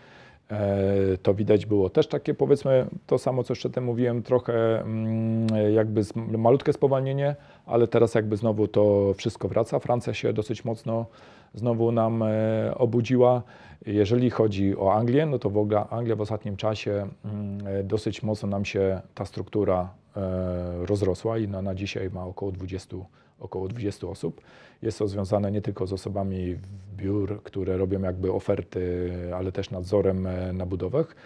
E, 0.50 1.18
To 1.22 1.34
widać 1.34 1.66
było 1.66 1.90
też 1.90 2.06
takie, 2.06 2.34
powiedzmy, 2.34 2.86
to 3.06 3.18
samo, 3.18 3.44
co 3.44 3.52
jeszcze 3.52 3.80
mówiłem, 3.80 4.22
trochę 4.22 4.80
mm, 4.80 5.46
jakby 5.74 6.02
malutkie 6.38 6.72
spowolnienie, 6.72 7.36
ale 7.66 7.88
teraz 7.88 8.14
jakby 8.14 8.36
znowu 8.36 8.68
to 8.68 9.14
wszystko 9.14 9.48
wraca. 9.48 9.78
Francja 9.78 10.14
się 10.14 10.32
dosyć 10.32 10.64
mocno 10.64 11.06
znowu 11.54 11.92
nam 11.92 12.22
e, 12.22 12.74
obudziła. 12.74 13.42
Jeżeli 13.86 14.30
chodzi 14.30 14.76
o 14.76 14.94
Anglię, 14.94 15.26
no 15.26 15.38
to 15.38 15.50
w 15.50 15.58
ogóle 15.58 15.88
Anglia 15.88 16.16
w 16.16 16.20
ostatnim 16.20 16.56
czasie 16.56 17.08
mm, 17.24 17.66
e, 17.66 17.84
dosyć 17.84 18.22
mocno 18.22 18.48
nam 18.48 18.64
się 18.64 19.00
ta 19.14 19.24
struktura 19.24 19.94
e, 20.16 20.86
rozrosła 20.86 21.38
i 21.38 21.48
na, 21.48 21.62
na 21.62 21.74
dzisiaj 21.74 22.10
ma 22.10 22.24
około 22.24 22.52
20, 22.52 22.96
około 23.40 23.68
20 23.68 24.06
osób. 24.06 24.40
Jest 24.82 24.98
to 24.98 25.08
związane 25.08 25.50
nie 25.50 25.62
tylko 25.62 25.86
z 25.86 25.92
osobami 25.92 26.54
w 26.54 26.96
biur, 26.96 27.42
które 27.42 27.76
robią 27.76 28.02
jakby 28.02 28.32
oferty, 28.32 29.12
ale 29.34 29.52
też 29.52 29.70
nadzorem 29.70 30.28
na 30.52 30.66
budowach. 30.66 31.16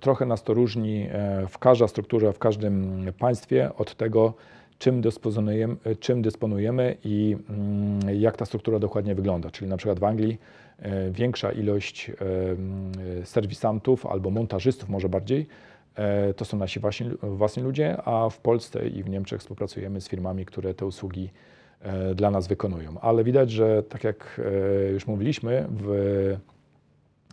Trochę 0.00 0.26
nas 0.26 0.42
to 0.42 0.54
różni 0.54 1.08
w 1.48 1.58
każda 1.58 1.88
strukturze, 1.88 2.32
w 2.32 2.38
każdym 2.38 3.04
państwie 3.18 3.70
od 3.76 3.94
tego, 3.94 4.34
czym 4.78 5.00
dysponujemy, 5.00 5.76
czym 6.00 6.22
dysponujemy 6.22 6.96
i 7.04 7.36
mm, 7.48 8.20
jak 8.20 8.36
ta 8.36 8.46
struktura 8.46 8.78
dokładnie 8.78 9.14
wygląda. 9.14 9.50
Czyli 9.50 9.70
na 9.70 9.76
przykład 9.76 9.98
w 9.98 10.04
Anglii 10.04 10.38
e, 10.78 11.10
większa 11.10 11.52
ilość 11.52 12.10
e, 12.10 12.14
mm, 12.50 12.92
serwisantów 13.24 14.06
albo 14.06 14.30
montażystów 14.30 14.88
może 14.88 15.08
bardziej 15.08 15.46
e, 15.94 16.34
to 16.34 16.44
są 16.44 16.58
nasi 16.58 16.80
własni, 16.80 17.10
własni 17.22 17.62
ludzie, 17.62 17.96
a 18.04 18.30
w 18.30 18.38
Polsce 18.38 18.88
i 18.88 19.02
w 19.02 19.08
Niemczech 19.08 19.40
współpracujemy 19.40 20.00
z 20.00 20.08
firmami, 20.08 20.46
które 20.46 20.74
te 20.74 20.86
usługi 20.86 21.30
dla 22.14 22.30
nas 22.30 22.48
wykonują. 22.48 23.00
Ale 23.00 23.24
widać, 23.24 23.50
że 23.50 23.82
tak 23.82 24.04
jak 24.04 24.40
już 24.92 25.06
mówiliśmy, 25.06 25.66
w, 25.70 26.36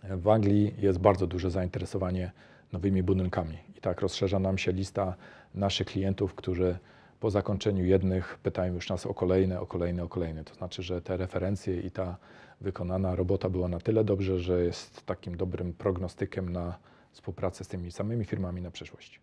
w 0.04 0.28
Anglii 0.28 0.74
jest 0.78 1.00
bardzo 1.00 1.28
duże 1.28 1.52
zainteresowanie 1.52 2.32
nowymi 2.74 3.04
budynkami. 3.04 3.58
I 3.78 3.82
tak 3.82 4.02
rozszerza 4.02 4.40
nam 4.40 4.58
się 4.58 4.72
lista 4.72 5.16
naszych 5.56 5.88
klientów, 5.88 6.36
którzy 6.36 6.78
po 7.22 7.30
zakończeniu 7.30 7.86
jednych 7.86 8.40
pytają 8.44 8.74
już 8.74 8.90
nas 8.90 9.06
o 9.06 9.14
kolejne, 9.14 9.60
o 9.60 9.66
kolejne, 9.66 10.04
o 10.04 10.08
kolejne. 10.08 10.44
To 10.44 10.54
znaczy, 10.54 10.84
że 10.84 11.02
te 11.02 11.18
referencje 11.18 11.82
i 11.82 11.92
ta 11.92 12.18
wykonana 12.62 13.16
robota 13.16 13.50
była 13.50 13.68
na 13.68 13.80
tyle 13.80 14.04
dobrze, 14.04 14.40
że 14.40 14.64
jest 14.64 15.06
takim 15.06 15.38
dobrym 15.38 15.74
prognostykiem 15.74 16.50
na 16.50 16.78
współpracę 17.12 17.64
z 17.64 17.68
tymi 17.68 17.92
samymi 17.92 18.26
firmami 18.26 18.62
na 18.62 18.72
przyszłość. 18.72 19.22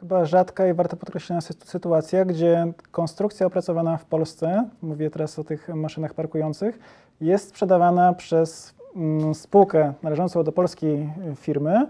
Chyba 0.00 0.24
rzadka 0.24 0.68
i 0.68 0.74
warto 0.74 0.96
podkreślenia 0.96 1.40
sytuacja, 1.40 2.24
gdzie 2.24 2.72
konstrukcja 2.90 3.46
opracowana 3.46 3.96
w 3.96 4.04
Polsce, 4.04 4.68
mówię 4.82 5.10
teraz 5.10 5.38
o 5.38 5.44
tych 5.44 5.68
maszynach 5.68 6.14
parkujących, 6.14 6.78
jest 7.20 7.48
sprzedawana 7.48 8.12
przez 8.12 8.74
mm, 8.96 9.34
spółkę 9.34 9.94
należącą 10.02 10.44
do 10.44 10.52
polskiej 10.52 11.12
firmy 11.36 11.86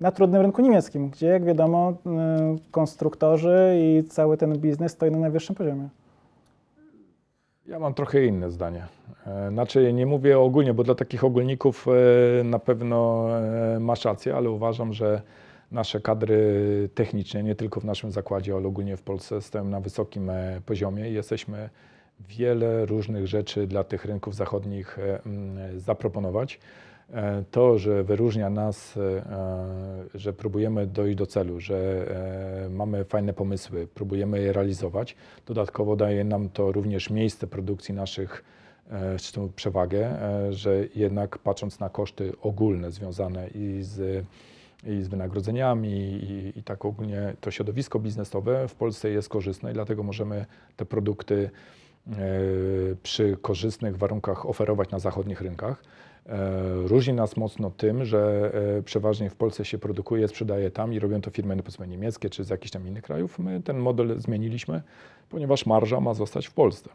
na 0.00 0.12
trudnym 0.12 0.42
rynku 0.42 0.62
niemieckim, 0.62 1.10
gdzie 1.10 1.26
jak 1.26 1.44
wiadomo 1.44 1.92
mm, 2.06 2.58
konstruktorzy 2.70 3.76
i 3.80 4.04
cały 4.08 4.36
ten 4.36 4.58
biznes 4.58 4.92
stoi 4.92 5.10
na 5.10 5.18
najwyższym 5.18 5.54
poziomie. 5.56 5.88
Ja 7.68 7.78
mam 7.78 7.94
trochę 7.94 8.24
inne 8.24 8.50
zdanie. 8.50 8.86
E, 9.26 9.50
znaczy, 9.50 9.92
nie 9.92 10.06
mówię 10.06 10.38
ogólnie, 10.38 10.74
bo 10.74 10.84
dla 10.84 10.94
takich 10.94 11.24
ogólników 11.24 11.86
e, 12.40 12.44
na 12.44 12.58
pewno 12.58 13.28
e, 13.38 13.80
masz 13.80 14.04
rację, 14.04 14.36
ale 14.36 14.50
uważam, 14.50 14.92
że 14.92 15.22
nasze 15.72 16.00
kadry 16.00 16.88
techniczne, 16.94 17.42
nie 17.42 17.54
tylko 17.54 17.80
w 17.80 17.84
naszym 17.84 18.12
zakładzie, 18.12 18.54
ale 18.54 18.68
ogólnie 18.68 18.96
w 18.96 19.02
Polsce, 19.02 19.42
stoją 19.42 19.64
na 19.64 19.80
wysokim 19.80 20.30
poziomie 20.66 21.10
i 21.10 21.14
jesteśmy 21.14 21.70
wiele 22.28 22.86
różnych 22.86 23.26
rzeczy 23.26 23.66
dla 23.66 23.84
tych 23.84 24.04
rynków 24.04 24.34
zachodnich 24.34 24.98
zaproponować. 25.76 26.60
To, 27.50 27.78
że 27.78 28.04
wyróżnia 28.04 28.50
nas, 28.50 28.98
że 30.14 30.32
próbujemy 30.32 30.86
dojść 30.86 31.18
do 31.18 31.26
celu, 31.26 31.60
że 31.60 32.06
mamy 32.70 33.04
fajne 33.04 33.32
pomysły, 33.32 33.88
próbujemy 33.94 34.40
je 34.40 34.52
realizować. 34.52 35.16
Dodatkowo 35.46 35.96
daje 35.96 36.24
nam 36.24 36.48
to 36.48 36.72
również 36.72 37.10
miejsce 37.10 37.46
produkcji 37.46 37.94
naszych 37.94 38.44
z 39.18 39.32
tą 39.32 39.52
przewagę, 39.56 40.18
że 40.50 40.84
jednak 40.94 41.38
patrząc 41.38 41.80
na 41.80 41.88
koszty 41.88 42.32
ogólne 42.42 42.90
związane 42.90 43.48
i 43.48 43.78
z, 43.82 44.24
i 44.86 45.02
z 45.02 45.08
wynagrodzeniami 45.08 45.90
i, 45.90 46.58
i 46.58 46.62
tak 46.62 46.84
ogólnie 46.84 47.34
to 47.40 47.50
środowisko 47.50 47.98
biznesowe 47.98 48.68
w 48.68 48.74
Polsce 48.74 49.10
jest 49.10 49.28
korzystne 49.28 49.70
i 49.70 49.74
dlatego 49.74 50.02
możemy 50.02 50.46
te 50.76 50.84
produkty 50.84 51.50
przy 53.02 53.36
korzystnych 53.42 53.96
warunkach 53.96 54.46
oferować 54.46 54.90
na 54.90 54.98
zachodnich 54.98 55.40
rynkach. 55.40 55.82
E, 56.28 56.88
różni 56.88 57.14
nas 57.14 57.36
mocno 57.36 57.70
tym, 57.70 58.04
że 58.04 58.50
e, 58.78 58.82
przeważnie 58.82 59.30
w 59.30 59.36
Polsce 59.36 59.64
się 59.64 59.78
produkuje, 59.78 60.28
sprzedaje 60.28 60.70
tam 60.70 60.92
i 60.92 60.98
robią 60.98 61.20
to 61.20 61.30
firmy 61.30 61.56
powiedzmy 61.56 61.88
niemieckie 61.88 62.30
czy 62.30 62.44
z 62.44 62.50
jakichś 62.50 62.70
tam 62.70 62.88
innych 62.88 63.04
krajów. 63.04 63.38
My 63.38 63.62
ten 63.62 63.78
model 63.78 64.20
zmieniliśmy, 64.20 64.82
ponieważ 65.28 65.66
marża 65.66 66.00
ma 66.00 66.14
zostać 66.14 66.46
w 66.46 66.52
Polsce. 66.52 66.90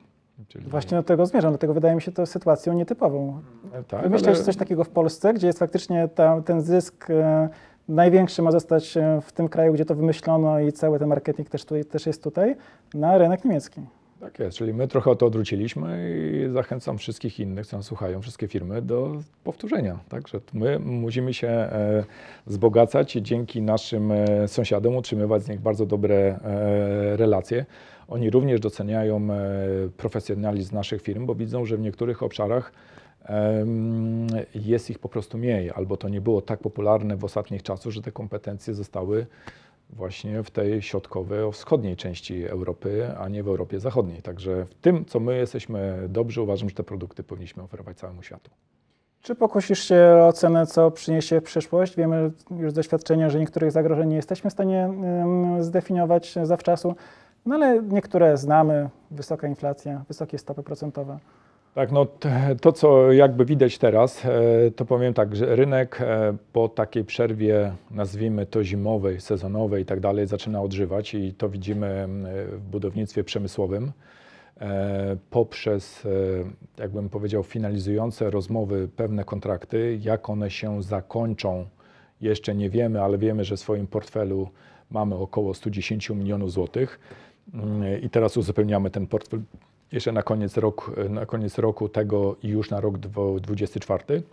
Czyli... 0.48 0.70
Właśnie 0.70 0.98
do 0.98 1.04
tego 1.04 1.26
zmierzam, 1.26 1.52
dlatego 1.52 1.74
wydaje 1.74 1.96
mi 1.96 2.02
się 2.02 2.12
to 2.12 2.26
sytuacją 2.26 2.74
nietypową. 2.74 3.42
E, 3.74 3.84
tak, 3.84 4.02
Wymyślasz 4.02 4.36
ale... 4.36 4.46
coś 4.46 4.56
takiego 4.56 4.84
w 4.84 4.90
Polsce, 4.90 5.34
gdzie 5.34 5.48
jest 5.48 5.60
faktycznie 5.60 6.08
ta, 6.16 6.42
ten 6.42 6.62
zysk 6.62 7.10
e, 7.10 7.50
największy 7.90 8.42
ma 8.42 8.52
zostać 8.52 8.98
w 9.22 9.32
tym 9.32 9.50
kraju, 9.50 9.74
gdzie 9.74 9.86
to 9.86 9.96
wymyślono 9.96 10.60
i 10.60 10.72
cały 10.72 11.00
ten 11.00 11.08
marketing 11.08 11.50
też, 11.50 11.66
tutaj, 11.66 11.86
też 11.86 12.06
jest 12.06 12.24
tutaj, 12.24 12.56
na 12.94 13.18
rynek 13.18 13.46
niemiecki. 13.46 13.82
Tak 14.22 14.40
jest, 14.40 14.58
czyli 14.58 14.74
my 14.74 14.88
trochę 14.88 15.16
to 15.16 15.26
odwróciliśmy 15.26 16.14
i 16.48 16.54
zachęcam 16.54 16.98
wszystkich 16.98 17.40
innych, 17.40 17.68
co 17.68 17.78
nas 17.78 17.86
słuchają, 17.86 18.22
wszystkie 18.22 18.48
firmy 18.48 18.82
do 18.82 19.22
powtórzenia. 19.44 20.00
Także 20.10 20.40
my 20.54 20.80
musimy 20.80 21.34
się 21.34 21.48
e, 21.48 22.04
wzbogacać 22.48 23.16
i 23.16 23.22
dzięki 23.22 23.62
naszym 23.62 24.12
e, 24.12 24.48
sąsiadom 24.48 24.96
utrzymywać 24.96 25.44
z 25.44 25.50
nich 25.50 25.60
bardzo 25.60 25.86
dobre 25.86 26.16
e, 26.16 27.18
relacje. 27.18 27.66
Oni 28.08 28.30
również 28.30 28.60
doceniają 28.60 29.28
profesjonalizm 29.98 30.76
naszych 30.76 31.02
firm, 31.02 31.26
bo 31.26 31.36
widzą, 31.36 31.66
że 31.66 31.78
w 31.78 31.80
niektórych 31.80 32.24
obszarach 32.24 32.72
jest 34.56 34.90
ich 34.90 35.00
po 35.00 35.10
prostu 35.10 35.38
mniej, 35.38 35.72
albo 35.72 35.98
to 35.98 36.10
nie 36.10 36.22
było 36.22 36.42
tak 36.42 36.60
popularne 36.60 37.16
w 37.16 37.24
ostatnich 37.24 37.64
czasach, 37.64 37.92
że 37.92 38.02
te 38.02 38.12
kompetencje 38.12 38.74
zostały 38.74 39.26
właśnie 39.94 40.44
w 40.44 40.52
tej 40.52 40.82
środkowej, 40.82 41.52
wschodniej 41.52 41.96
części 41.96 42.46
Europy, 42.46 43.12
a 43.20 43.30
nie 43.30 43.44
w 43.44 43.48
Europie 43.48 43.80
Zachodniej. 43.80 44.22
Także 44.22 44.66
w 44.66 44.74
tym, 44.74 45.06
co 45.06 45.20
my 45.20 45.38
jesteśmy 45.38 46.06
dobrzy, 46.10 46.42
uważam, 46.42 46.70
że 46.70 46.76
te 46.76 46.84
produkty 46.84 47.24
powinniśmy 47.24 47.64
oferować 47.64 47.98
całemu 47.98 48.24
światu. 48.24 48.52
Czy 49.22 49.36
pokusisz 49.36 49.84
się 49.84 49.96
o 49.96 50.28
ocenę, 50.28 50.68
co 50.68 50.92
przyniesie 50.92 51.42
przyszłość? 51.42 51.96
Wiemy 51.96 52.32
już 52.58 52.72
z 52.72 52.74
doświadczenia, 52.74 53.30
że 53.30 53.40
niektórych 53.40 53.72
zagrożeń 53.72 54.10
nie 54.10 54.16
jesteśmy 54.16 54.50
w 54.50 54.54
stanie 54.54 54.90
zdefiniować 55.60 56.36
zawczasu, 56.44 56.96
no 57.46 57.56
ale 57.56 57.84
niektóre 57.84 58.38
znamy. 58.38 58.90
Wysoka 59.12 59.48
inflacja, 59.48 60.04
wysokie 60.08 60.38
stopy 60.38 60.64
procentowe. 60.64 61.20
Tak, 61.74 61.92
no 61.92 62.08
to 62.62 62.72
co 62.72 63.12
jakby 63.12 63.46
widać 63.46 63.78
teraz, 63.78 64.26
e, 64.26 64.72
to 64.76 64.86
powiem 64.86 65.14
tak, 65.14 65.36
że 65.36 65.56
rynek 65.56 66.02
e, 66.02 66.38
po 66.54 66.70
takiej 66.70 67.06
przerwie, 67.06 67.74
nazwijmy 67.92 68.46
to 68.46 68.64
zimowej, 68.64 69.22
sezonowej 69.22 69.84
i 69.84 69.86
tak 69.86 70.00
dalej, 70.00 70.28
zaczyna 70.28 70.62
odżywać 70.62 71.14
i 71.14 71.34
to 71.34 71.50
widzimy 71.50 72.08
w 72.52 72.62
budownictwie 72.72 73.24
przemysłowym. 73.24 73.92
E, 74.62 75.18
poprzez, 75.30 76.08
jakbym 76.78 77.10
powiedział, 77.10 77.44
finalizujące 77.44 78.30
rozmowy 78.30 78.90
pewne 78.96 79.24
kontrakty, 79.24 80.00
jak 80.02 80.30
one 80.30 80.50
się 80.50 80.84
zakończą, 80.84 81.66
jeszcze 82.22 82.56
nie 82.56 82.70
wiemy, 82.70 83.02
ale 83.02 83.18
wiemy, 83.18 83.44
że 83.44 83.56
w 83.56 83.60
swoim 83.60 83.88
portfelu 83.88 84.50
mamy 84.90 85.16
około 85.16 85.54
110 85.54 86.10
milionów 86.10 86.52
złotych. 86.52 87.00
Mm, 87.54 88.02
i 88.02 88.10
teraz 88.10 88.38
uzupełniamy 88.38 88.90
ten 88.90 89.08
portfel 89.08 89.42
jeszcze 89.92 90.12
na 90.12 90.24
koniec, 90.24 90.58
rok, 90.58 90.92
na 91.10 91.26
koniec 91.26 91.58
roku 91.58 91.90
tego 91.90 92.36
i 92.44 92.48
już 92.48 92.70
na 92.70 92.82
rok 92.82 92.98
2024. 92.98 94.24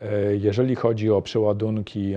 E, 0.00 0.36
jeżeli 0.36 0.74
chodzi 0.74 1.10
o 1.10 1.22
przeładunki, 1.22 2.14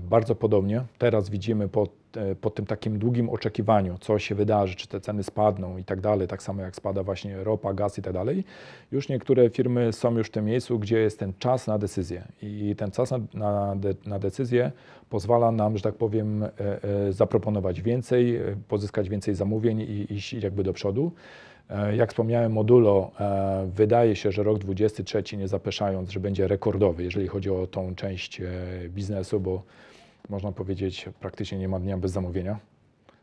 bardzo 0.00 0.34
podobnie. 0.34 0.82
Teraz 0.98 1.30
widzimy 1.30 1.68
po, 1.68 1.88
e, 2.16 2.34
po 2.34 2.50
tym 2.50 2.66
takim 2.66 2.98
długim 2.98 3.30
oczekiwaniu, 3.30 3.96
co 4.00 4.18
się 4.18 4.34
wydarzy, 4.34 4.74
czy 4.74 4.88
te 4.88 5.00
ceny 5.00 5.22
spadną 5.22 5.78
i 5.78 5.84
tak 5.84 6.00
dalej, 6.00 6.28
tak 6.28 6.42
samo 6.42 6.62
jak 6.62 6.76
spada 6.76 7.02
właśnie 7.02 7.44
ropa, 7.44 7.74
gaz 7.74 7.98
i 7.98 8.02
tak 8.02 8.12
dalej. 8.12 8.44
Już 8.92 9.08
niektóre 9.08 9.50
firmy 9.50 9.92
są 9.92 10.18
już 10.18 10.26
w 10.26 10.30
tym 10.30 10.44
miejscu, 10.44 10.78
gdzie 10.78 10.98
jest 10.98 11.18
ten 11.18 11.32
czas 11.38 11.66
na 11.66 11.78
decyzję. 11.78 12.24
I 12.42 12.74
ten 12.78 12.90
czas 12.90 13.10
na, 13.10 13.18
na, 13.34 13.74
na 14.06 14.18
decyzję 14.18 14.72
pozwala 15.10 15.52
nam, 15.52 15.76
że 15.76 15.82
tak 15.82 15.94
powiem, 15.94 16.42
e, 16.42 16.48
zaproponować 17.10 17.82
więcej, 17.82 18.40
pozyskać 18.68 19.08
więcej 19.08 19.34
zamówień 19.34 19.80
i 19.80 20.14
iść 20.14 20.32
jakby 20.32 20.62
do 20.62 20.72
przodu. 20.72 21.12
E, 21.70 21.96
jak 21.96 22.10
wspomniałem, 22.10 22.52
modulo, 22.52 23.10
e, 23.20 23.70
wydaje 23.74 24.16
się, 24.16 24.32
że 24.32 24.42
rok 24.42 24.58
2023, 24.58 25.36
nie 25.36 25.48
zapeszając, 25.48 26.10
że 26.10 26.20
będzie 26.20 26.48
rekordowy, 26.48 27.04
jeżeli 27.04 27.28
chodzi 27.28 27.50
o 27.50 27.66
tą 27.66 27.94
część 27.94 28.40
e, 28.40 28.44
biznesu, 28.88 29.40
bo 29.40 29.62
można 30.28 30.52
powiedzieć, 30.52 31.08
praktycznie 31.20 31.58
nie 31.58 31.68
ma 31.68 31.80
dnia 31.80 31.98
bez 31.98 32.12
zamówienia. 32.12 32.58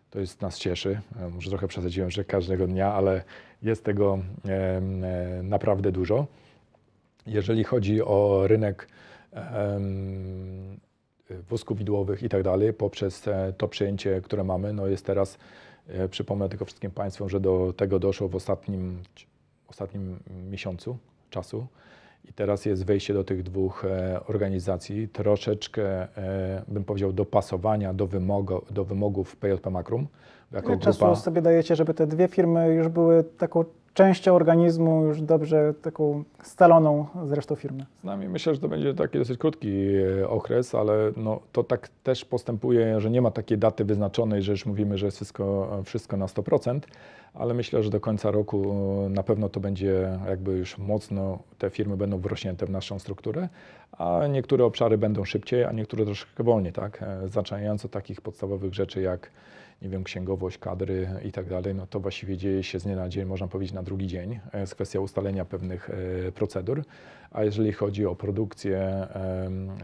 To 0.10 0.20
jest 0.20 0.42
nas 0.42 0.60
cieszy. 0.60 1.02
Może 1.34 1.50
trochę 1.50 1.68
przesadziłem, 1.68 2.12
że 2.12 2.24
każdego 2.24 2.68
dnia, 2.68 2.94
ale 2.94 3.24
jest 3.62 3.84
tego 3.84 4.20
naprawdę 5.44 5.92
dużo. 5.92 6.28
Jeżeli 7.28 7.64
chodzi 7.64 8.02
o 8.02 8.42
rynek 8.48 8.88
wózków 11.50 11.78
widłowych 11.78 12.24
i 12.24 12.30
tak 12.30 12.44
dalej, 12.44 12.74
poprzez 12.74 13.26
to 13.58 13.68
przejęcie, 13.68 14.22
które 14.22 14.44
mamy, 14.44 14.74
no 14.74 14.88
jest 14.88 15.06
teraz 15.06 15.38
przypomnę 16.10 16.50
tylko 16.50 16.66
wszystkim 16.66 16.92
Państwu, 16.92 17.30
że 17.30 17.40
do 17.40 17.74
tego 17.78 18.00
doszło 18.00 18.28
w 18.28 18.36
ostatnim, 18.36 19.00
ostatnim 19.68 20.20
miesiącu 20.50 20.98
czasu. 21.30 21.68
I 22.30 22.34
teraz 22.34 22.66
jest 22.66 22.86
wejście 22.86 23.14
do 23.14 23.24
tych 23.24 23.44
dwóch 23.44 23.86
e, 23.86 24.20
organizacji, 24.28 25.08
troszeczkę, 25.08 26.18
e, 26.18 26.64
bym 26.68 26.84
powiedział, 26.84 27.14
dopasowania 27.14 27.94
do, 27.94 28.08
wymogu, 28.08 28.62
do 28.70 28.86
wymogów 28.86 29.36
PJP 29.36 29.70
Makrum. 29.70 30.08
Jako 30.52 30.68
Ile 30.68 30.78
grupa... 30.78 30.92
czasu 30.92 31.24
sobie 31.24 31.42
dajecie, 31.42 31.76
żeby 31.76 31.94
te 31.94 32.08
dwie 32.08 32.28
firmy 32.28 32.74
już 32.74 32.88
były 32.88 33.24
taką 33.24 33.66
częścią 33.96 34.36
organizmu 34.36 35.06
już 35.06 35.22
dobrze 35.22 35.74
taką 35.82 36.24
scaloną 36.44 37.06
z 37.26 37.32
resztą 37.32 37.56
firmy. 37.56 37.86
Z 38.02 38.04
nami 38.04 38.30
myślę, 38.30 38.56
że 38.56 38.62
to 38.62 38.68
będzie 38.68 38.94
taki 38.94 39.18
dosyć 39.18 39.38
krótki 39.38 39.70
e, 40.22 40.30
okres, 40.30 40.76
ale 40.76 40.94
no, 41.18 41.40
to 41.52 41.64
tak 41.64 41.90
też 42.04 42.26
postępuje, 42.26 43.02
że 43.02 43.10
nie 43.10 43.22
ma 43.22 43.32
takiej 43.32 43.58
daty 43.58 43.86
wyznaczonej, 43.86 44.42
że 44.42 44.52
już 44.52 44.66
mówimy, 44.66 44.98
że 44.98 45.06
jest 45.06 45.18
wszystko, 45.18 45.78
wszystko 45.86 46.18
na 46.18 46.26
100%, 46.26 46.80
ale 47.34 47.54
myślę, 47.54 47.84
że 47.84 47.90
do 47.90 48.00
końca 48.00 48.32
roku 48.32 48.76
e, 49.06 49.10
na 49.10 49.24
pewno 49.24 49.50
to 49.50 49.60
będzie 49.60 50.20
jakby 50.28 50.52
już 50.52 50.78
mocno, 50.78 51.40
te 51.58 51.70
firmy 51.70 51.98
będą 51.98 52.18
wrośnięte 52.18 52.66
w 52.66 52.70
naszą 52.70 53.00
strukturę, 53.00 53.50
a 53.92 54.28
niektóre 54.28 54.66
obszary 54.66 54.98
będą 54.98 55.26
szybciej, 55.26 55.64
a 55.64 55.72
niektóre 55.72 56.06
troszkę 56.06 56.44
wolniej, 56.44 56.74
tak? 56.74 57.04
E, 57.04 57.28
zaczynając 57.28 57.86
od 57.86 57.92
takich 57.92 58.22
podstawowych 58.22 58.74
rzeczy 58.74 59.02
jak 59.02 59.32
nie 59.82 59.90
wiem, 59.90 60.04
księgowość, 60.04 60.58
kadry 60.58 61.10
i 61.26 61.32
tak 61.32 61.50
dalej, 61.50 61.76
no 61.76 61.88
to 61.88 62.00
właściwie 62.00 62.38
dzieje 62.38 62.64
się 62.64 62.80
z 62.80 62.84
dnia 62.84 62.96
na 62.96 63.10
dzień, 63.10 63.26
można 63.26 63.48
powiedzieć 63.48 63.74
na 63.74 63.84
drugi 63.86 64.08
dzień. 64.08 64.40
Jest 64.54 64.76
kwestia 64.76 65.00
ustalenia 65.00 65.46
pewnych 65.46 65.90
e, 65.90 66.32
procedur. 66.32 66.84
A 67.32 67.44
jeżeli 67.44 67.72
chodzi 67.72 68.06
o 68.06 68.16
produkcję, 68.16 69.08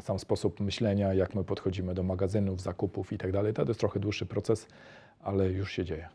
sam 0.01 0.19
sposób 0.19 0.59
myślenia, 0.59 1.13
jak 1.13 1.35
my 1.35 1.43
podchodzimy 1.43 1.93
do 1.93 2.03
magazynów, 2.03 2.61
zakupów 2.61 3.13
i 3.13 3.17
tak 3.17 3.31
to 3.55 3.63
jest 3.67 3.79
trochę 3.79 3.99
dłuższy 3.99 4.25
proces, 4.25 4.67
ale 5.23 5.49
już 5.49 5.71
się 5.71 5.85
dzieje. 5.85 6.09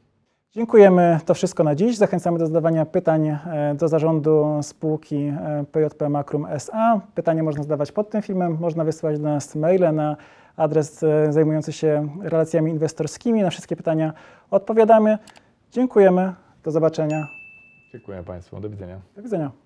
Dziękujemy. 0.57 1.21
To 1.27 1.35
wszystko 1.35 1.65
na 1.65 1.75
dziś. 1.75 1.97
Zachęcamy 1.97 2.39
do 2.39 2.47
zadawania 2.47 2.87
pytań 2.87 3.29
e, 3.29 3.39
do 3.79 3.89
zarządu 3.89 4.59
spółki 4.63 5.17
e, 5.17 5.65
PJP 5.73 6.09
Makrum 6.09 6.47
SA. 6.47 7.01
Pytanie 7.15 7.43
można 7.43 7.63
zadawać 7.63 7.93
pod 7.93 8.11
tym 8.11 8.23
filmem, 8.23 8.57
można 8.61 8.85
wysyłać 8.85 9.19
do 9.19 9.25
nas 9.25 9.55
maile 9.55 9.95
na 9.95 10.17
adres 10.57 11.03
e, 11.03 11.33
zajmujący 11.33 11.73
się 11.73 12.09
relacjami 12.23 12.71
inwestorskimi. 12.71 13.43
Na 13.43 13.51
wszystkie 13.51 13.77
pytania 13.77 14.13
odpowiadamy. 14.51 15.19
Dziękujemy. 15.73 16.35
Do 16.65 16.71
zobaczenia. 16.71 17.36
Dziękuję 17.93 18.23
Państwu. 18.23 18.61
Do 18.61 18.71
widzenia. 18.71 19.01
Do 19.17 19.23
widzenia. 19.23 19.66